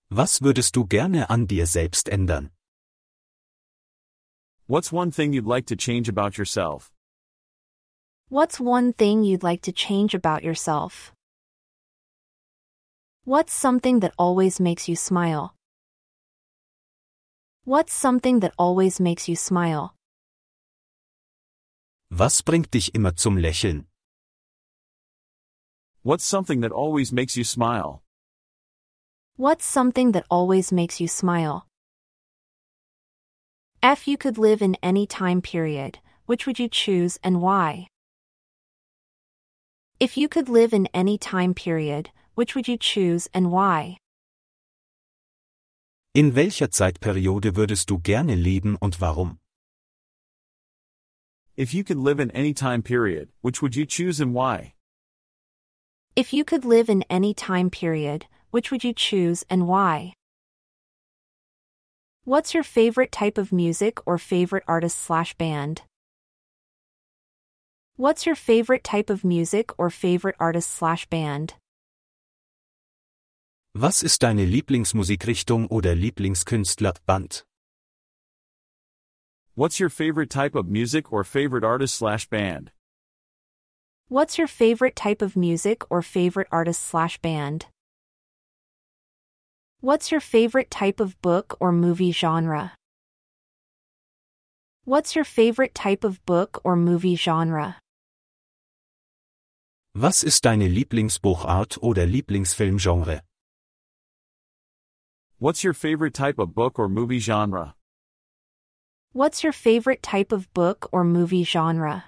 Was 0.09 0.41
würdest 0.41 0.73
du 0.73 0.85
gerne 0.87 1.29
an 1.29 1.45
dir 1.45 1.67
selbst 1.67 2.09
ändern? 2.09 2.49
What's 4.65 4.93
one 4.93 5.11
thing 5.11 5.33
you'd 5.33 5.45
like 5.45 5.65
to 5.67 5.75
change 5.75 6.07
about 6.07 6.37
yourself? 6.37 6.89
What's 8.29 8.61
one 8.61 8.93
thing 8.93 9.25
you'd 9.25 9.43
like 9.43 9.61
to 9.63 9.73
change 9.73 10.15
about 10.15 10.41
yourself? 10.41 11.11
What's 13.25 13.51
something 13.53 13.99
that 13.99 14.13
always 14.17 14.61
makes 14.61 14.87
you 14.87 14.95
smile? 14.95 15.53
What's 17.65 17.93
something 17.93 18.39
that 18.39 18.53
always 18.57 19.01
makes 19.01 19.27
you 19.27 19.35
smile? 19.35 19.95
Was 22.09 22.41
bringt 22.41 22.71
dich 22.71 22.95
immer 22.95 23.11
zum 23.17 23.35
Lächeln? 23.37 23.85
What's 26.03 26.23
something 26.23 26.61
that 26.61 26.71
always 26.71 27.11
makes 27.11 27.35
you 27.35 27.43
smile? 27.43 28.01
What's 29.35 29.65
something 29.65 30.13
that 30.13 30.25
always 30.29 30.71
makes 30.71 31.01
you 31.01 31.09
smile? 31.09 31.67
If 33.85 34.07
you 34.07 34.17
could 34.17 34.37
live 34.37 34.61
in 34.61 34.77
any 34.81 35.05
time 35.05 35.41
period, 35.41 35.99
which 36.25 36.47
would 36.47 36.57
you 36.57 36.69
choose 36.69 37.19
and 37.21 37.41
why? 37.41 37.87
If 39.99 40.15
you 40.15 40.29
could 40.29 40.47
live 40.47 40.71
in 40.71 40.87
any 40.93 41.17
time 41.17 41.53
period, 41.53 42.09
which 42.33 42.55
would 42.55 42.65
you 42.65 42.77
choose 42.77 43.27
and 43.33 43.51
why? 43.51 43.97
In 46.13 46.33
welcher 46.33 46.67
Zeitperiode 46.69 47.57
würdest 47.57 47.87
du 47.87 47.97
gerne 47.97 48.37
leben 48.37 48.77
und 48.81 49.01
warum? 49.01 49.39
If 51.57 51.73
you 51.73 51.83
could 51.83 51.97
live 51.97 52.21
in 52.21 52.31
any 52.31 52.53
time 52.53 52.83
period, 52.83 53.33
which 53.41 53.61
would 53.61 53.75
you 53.75 53.85
choose 53.85 54.21
and 54.21 54.33
why? 54.33 54.75
If 56.15 56.31
you 56.31 56.45
could 56.45 56.63
live 56.63 56.89
in 56.89 57.03
any 57.09 57.33
time 57.33 57.69
period, 57.69 58.27
which 58.49 58.71
would 58.71 58.85
you 58.85 58.93
choose 58.93 59.43
and 59.49 59.67
why? 59.67 60.13
What's 62.25 62.53
your 62.53 62.63
favorite 62.63 63.11
type 63.11 63.37
of 63.37 63.51
music 63.51 63.99
or 64.07 64.17
favorite 64.17 64.63
artist 64.65 64.97
slash 64.97 65.33
band? 65.33 65.81
What's 67.97 68.25
your 68.25 68.35
favorite 68.35 68.85
type 68.85 69.09
of 69.09 69.25
music 69.25 69.77
or 69.77 69.89
favorite 69.89 70.37
artist 70.39 70.71
slash 70.71 71.05
band? 71.07 71.55
Was 73.75 74.03
ist 74.03 74.23
deine 74.23 74.45
Lieblingsmusikrichtung 74.45 75.67
oder 75.69 75.95
Lieblingskünstler, 75.95 76.95
Band? 77.05 77.43
What's 79.55 79.81
your 79.81 79.89
favorite 79.89 80.29
type 80.29 80.55
of 80.55 80.69
music 80.69 81.11
or 81.11 81.25
favorite 81.25 81.65
artist 81.65 81.95
slash 81.95 82.29
band? 82.29 82.71
What's 84.07 84.37
your 84.37 84.47
favorite 84.47 84.95
type 84.95 85.21
of 85.21 85.35
music 85.35 85.91
or 85.91 86.01
favorite 86.01 86.47
artist 86.51 86.83
slash 86.83 87.17
band? 87.17 87.65
What's 89.83 90.11
your 90.11 90.21
favorite 90.21 90.71
type 90.71 91.01
of 91.01 91.21
book 91.21 91.57
or 91.59 91.73
movie 91.73 92.13
genre? 92.13 92.71
What's 94.85 95.13
your 95.13 95.25
favorite 95.25 95.75
type 95.75 96.05
of 96.05 96.25
book 96.25 96.61
or 96.63 96.77
movie 96.77 97.17
genre? 97.17 97.75
Was 99.93 100.23
ist 100.23 100.45
deine 100.45 100.69
Lieblingsbuchart 100.69 101.79
oder 101.81 102.07
Lieblingsfilmgenre? 102.07 103.23
What's 105.39 105.65
your 105.65 105.73
favorite 105.73 106.13
type 106.13 106.39
of 106.39 106.55
book 106.55 106.79
or 106.79 106.87
movie 106.87 107.19
genre? 107.19 107.75
What's 109.11 109.43
your 109.43 109.51
favorite 109.51 110.01
type 110.01 110.31
of 110.31 110.47
book 110.53 110.87
or 110.93 111.03
movie 111.03 111.43
genre? 111.43 112.05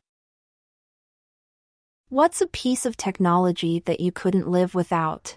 What's 2.07 2.39
a 2.39 2.47
piece 2.47 2.85
of 2.85 2.95
technology 2.95 3.81
that 3.81 3.99
you 3.99 4.13
couldn't 4.13 4.47
live 4.47 4.73
without? 4.73 5.35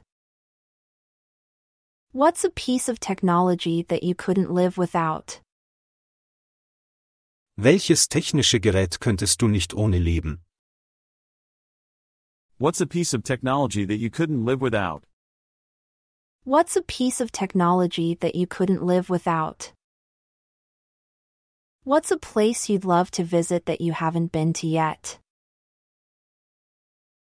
What's 2.18 2.42
a 2.42 2.50
piece 2.50 2.88
of 2.88 2.98
technology 2.98 3.84
that 3.84 4.02
you 4.02 4.12
couldn't 4.12 4.50
live 4.50 4.76
without? 4.76 5.40
Welches 7.56 8.08
technische 8.08 8.58
Gerät 8.58 8.98
könntest 8.98 9.40
du 9.40 9.46
nicht 9.46 9.72
ohne 9.72 10.00
leben? 10.00 10.40
What's 12.58 12.80
a 12.80 12.88
piece 12.88 13.14
of 13.14 13.22
technology 13.22 13.84
that 13.84 14.00
you 14.00 14.10
couldn't 14.10 14.44
live 14.44 14.60
without? 14.60 15.04
What's 16.42 16.74
a 16.74 16.82
piece 16.82 17.20
of 17.20 17.30
technology 17.30 18.16
that 18.16 18.34
you 18.34 18.48
couldn't 18.48 18.82
live 18.82 19.08
without? 19.08 19.72
What's 21.84 22.10
a 22.10 22.18
place 22.18 22.68
you'd 22.68 22.84
love 22.84 23.12
to 23.12 23.22
visit 23.22 23.66
that 23.66 23.80
you 23.80 23.92
haven't 23.92 24.32
been 24.32 24.52
to 24.54 24.66
yet? 24.66 25.20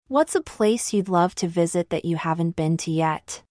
What's 0.06 0.36
a 0.36 0.40
place 0.40 0.92
you'd 0.92 1.08
love 1.08 1.34
to 1.34 1.48
visit 1.48 1.90
that 1.90 2.04
you 2.04 2.16
haven't 2.16 2.54
been 2.54 2.76
to 2.76 2.92
yet? 2.92 3.42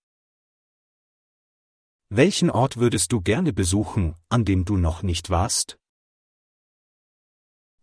Welchen 2.16 2.52
Ort 2.52 2.78
würdest 2.78 3.12
du 3.12 3.22
gerne 3.22 3.54
besuchen, 3.54 4.14
an 4.30 4.46
dem 4.46 4.66
du 4.66 4.78
noch 4.78 5.02
nicht 5.02 5.32
warst? 5.32 5.80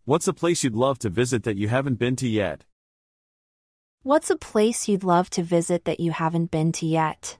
What's 0.05 0.29
a 0.29 0.31
place 0.31 0.63
you'd 0.63 0.73
love 0.73 0.99
to 0.99 1.09
visit 1.09 1.43
that 1.43 1.57
you 1.57 1.67
haven't 1.67 1.99
been 1.99 2.15
to 2.15 2.25
yet? 2.25 2.65
What's 4.03 4.29
a 4.31 4.37
place 4.37 4.87
you'd 4.87 5.03
love 5.03 5.29
to 5.31 5.43
visit 5.43 5.83
that 5.83 5.99
you 5.99 6.13
haven't 6.13 6.49
been 6.49 6.71
to 6.71 6.85
yet? 6.85 7.39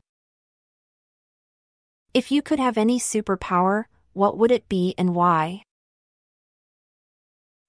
If 2.14 2.30
you 2.30 2.42
could 2.42 2.60
have 2.60 2.78
any 2.78 3.00
superpower, 3.00 3.86
what 4.12 4.38
would 4.38 4.52
it 4.52 4.68
be 4.68 4.94
and 4.98 5.16
why? 5.16 5.64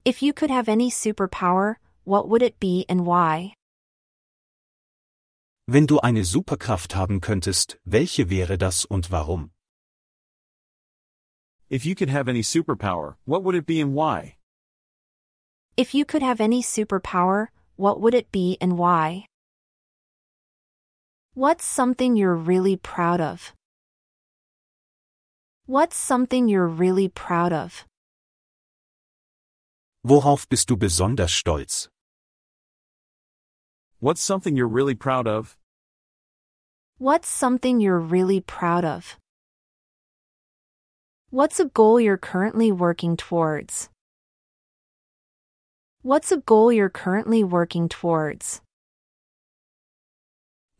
If 0.04 0.20
you 0.20 0.32
could 0.32 0.50
have 0.50 0.68
any 0.68 0.90
superpower, 0.90 1.76
what 2.02 2.28
would 2.28 2.42
it 2.42 2.58
be 2.58 2.86
and 2.88 3.06
why? 3.06 3.54
Wenn 5.66 5.86
du 5.86 6.00
eine 6.00 6.24
Superkraft 6.24 6.96
haben 6.96 7.20
könntest, 7.20 7.78
welche 7.84 8.28
wäre 8.28 8.58
das 8.58 8.84
und 8.84 9.12
warum? 9.12 9.52
If 11.70 11.84
you 11.84 11.94
could 11.94 12.10
have 12.10 12.28
any 12.28 12.42
superpower, 12.42 13.16
what 13.26 13.44
would 13.44 13.54
it 13.54 13.64
be 13.64 13.80
and 13.80 13.94
why? 13.94 14.36
If 15.76 15.94
you 15.94 16.04
could 16.04 16.22
have 16.22 16.40
any 16.40 16.62
superpower, 16.62 17.48
what 17.76 18.00
would 18.00 18.12
it 18.12 18.32
be 18.32 18.58
and 18.60 18.76
why? 18.76 19.26
What's 21.34 21.64
something 21.64 22.16
you're 22.16 22.36
really 22.36 22.76
proud 22.76 23.20
of? 23.20 23.54
What's 25.66 25.96
something 25.96 26.48
you're 26.48 26.66
really 26.66 27.08
proud 27.08 27.52
of? 27.52 27.86
Worauf 30.04 30.48
bist 30.48 30.68
du 30.68 30.76
besonders 30.76 31.30
stolz? 31.30 31.91
What's 34.02 34.20
something 34.20 34.56
you're 34.56 34.66
really 34.66 34.96
proud 34.96 35.28
of? 35.28 35.56
What's 36.98 37.28
something 37.28 37.80
you're 37.80 38.00
really 38.00 38.40
proud 38.40 38.84
of? 38.84 39.16
What's 41.30 41.60
a 41.60 41.66
goal 41.66 42.00
you're 42.00 42.18
currently 42.18 42.72
working 42.72 43.16
towards? 43.16 43.90
What's 46.02 46.32
a 46.32 46.38
goal 46.38 46.72
you're 46.72 46.90
currently 46.90 47.44
working 47.44 47.88
towards? 47.88 48.60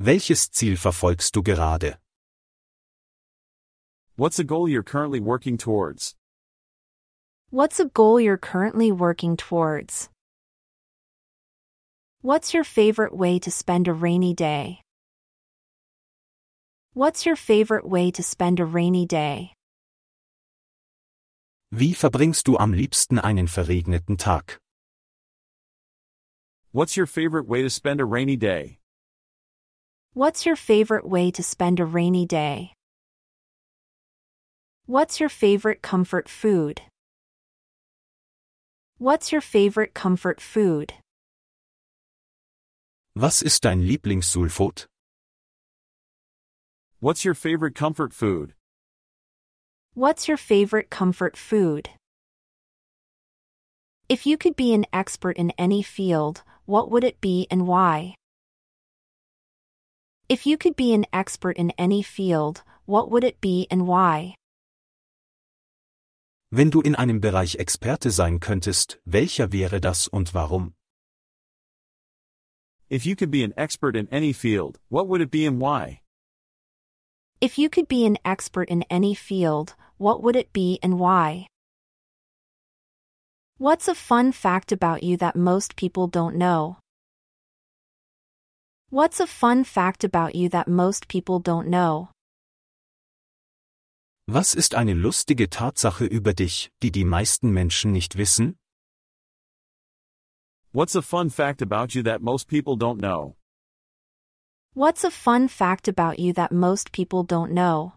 Welches 0.00 0.48
Ziel 0.48 0.76
verfolgst 0.76 1.30
du 1.30 1.42
gerade? 1.44 1.98
What's 4.16 4.40
a 4.40 4.44
goal 4.44 4.68
you're 4.68 4.82
currently 4.82 5.20
working 5.20 5.56
towards? 5.56 6.16
What's 7.50 7.78
a 7.78 7.84
goal 7.84 8.18
you're 8.18 8.36
currently 8.36 8.90
working 8.90 9.36
towards? 9.36 10.08
What's 12.24 12.54
your 12.54 12.62
favorite 12.62 13.16
way 13.16 13.40
to 13.40 13.50
spend 13.50 13.88
a 13.88 13.92
rainy 13.92 14.32
day? 14.32 14.80
What's 16.94 17.26
your 17.26 17.34
favorite 17.34 17.84
way 17.84 18.12
to 18.12 18.22
spend 18.22 18.60
a 18.60 18.64
rainy 18.64 19.06
day? 19.06 19.54
Wie 21.72 21.92
verbringst 21.94 22.44
du 22.44 22.56
am 22.60 22.74
liebsten 22.74 23.18
einen 23.18 23.48
verregneten 23.48 24.16
Tag? 24.16 24.56
What's 26.70 26.96
your 26.96 27.06
favorite 27.06 27.48
way 27.48 27.62
to 27.62 27.70
spend 27.70 28.00
a 28.00 28.04
rainy 28.04 28.36
day? 28.36 28.78
What's 30.14 30.46
your 30.46 30.54
favorite 30.54 31.08
way 31.08 31.32
to 31.32 31.42
spend 31.42 31.80
a 31.80 31.84
rainy 31.84 32.24
day? 32.24 32.72
What's 34.86 35.18
your 35.18 35.28
favorite 35.28 35.82
comfort 35.82 36.28
food? 36.28 36.82
What's 38.98 39.32
your 39.32 39.40
favorite 39.40 39.92
comfort 39.92 40.40
food? 40.40 40.94
Was 43.14 43.42
ist 43.42 43.66
dein 43.66 43.82
Lieblingssulfot? 43.82 44.86
What's 47.00 47.26
your 47.26 47.34
favorite 47.34 47.74
comfort 47.74 48.14
food? 48.14 48.54
What's 49.94 50.28
your 50.28 50.38
favorite 50.38 50.88
comfort 50.88 51.36
food? 51.36 51.90
If 54.08 54.24
you 54.24 54.38
could 54.38 54.56
be 54.56 54.72
an 54.72 54.86
expert 54.94 55.36
in 55.36 55.52
any 55.58 55.82
field, 55.82 56.42
what 56.64 56.90
would 56.90 57.04
it 57.04 57.20
be 57.20 57.46
and 57.50 57.66
why? 57.66 58.14
If 60.30 60.46
you 60.46 60.56
could 60.56 60.74
be 60.74 60.94
an 60.94 61.04
expert 61.12 61.58
in 61.58 61.72
any 61.76 62.02
field, 62.02 62.62
what 62.86 63.10
would 63.10 63.24
it 63.24 63.42
be 63.42 63.66
and 63.70 63.86
why? 63.86 64.36
Wenn 66.50 66.70
du 66.70 66.80
in 66.80 66.94
einem 66.94 67.20
Bereich 67.20 67.56
Experte 67.56 68.10
sein 68.10 68.40
könntest, 68.40 69.00
welcher 69.04 69.52
wäre 69.52 69.82
das 69.82 70.08
und 70.08 70.32
warum? 70.32 70.72
If 72.92 73.06
you 73.06 73.16
could 73.16 73.30
be 73.30 73.42
an 73.42 73.54
expert 73.56 73.96
in 73.96 74.06
any 74.12 74.34
field, 74.34 74.78
what 74.90 75.08
would 75.08 75.22
it 75.22 75.30
be 75.30 75.46
and 75.46 75.58
why? 75.58 76.02
If 77.40 77.56
you 77.56 77.70
could 77.70 77.88
be 77.88 78.04
an 78.04 78.18
expert 78.22 78.68
in 78.68 78.84
any 78.90 79.14
field, 79.14 79.74
what 79.96 80.22
would 80.22 80.36
it 80.36 80.52
be 80.52 80.78
and 80.82 81.00
why? 81.00 81.46
What's 83.56 83.88
a 83.88 83.94
fun 83.94 84.30
fact 84.30 84.72
about 84.72 85.02
you 85.02 85.16
that 85.16 85.36
most 85.36 85.74
people 85.74 86.06
don't 86.06 86.36
know? 86.36 86.76
What's 88.90 89.20
a 89.20 89.26
fun 89.26 89.64
fact 89.64 90.04
about 90.04 90.34
you 90.34 90.50
that 90.50 90.68
most 90.68 91.08
people 91.08 91.40
don't 91.40 91.68
know? 91.68 92.10
Was 94.28 94.52
ist 94.52 94.74
eine 94.74 94.92
lustige 94.92 95.48
Tatsache 95.48 96.04
über 96.04 96.34
dich, 96.34 96.68
die 96.82 96.92
die 96.92 97.06
meisten 97.06 97.52
Menschen 97.52 97.90
nicht 97.90 98.18
wissen? 98.18 98.58
What's 100.74 100.94
a 100.94 101.02
fun 101.02 101.28
fact 101.28 101.60
about 101.60 101.94
you 101.94 102.02
that 102.04 102.22
most 102.22 102.48
people 102.48 102.76
don't 102.76 102.98
know? 102.98 103.36
What's 104.72 105.04
a 105.04 105.10
fun 105.10 105.48
fact 105.48 105.86
about 105.86 106.18
you 106.18 106.32
that 106.32 106.50
most 106.50 106.92
people 106.92 107.24
don't 107.24 107.52
know? 107.52 107.92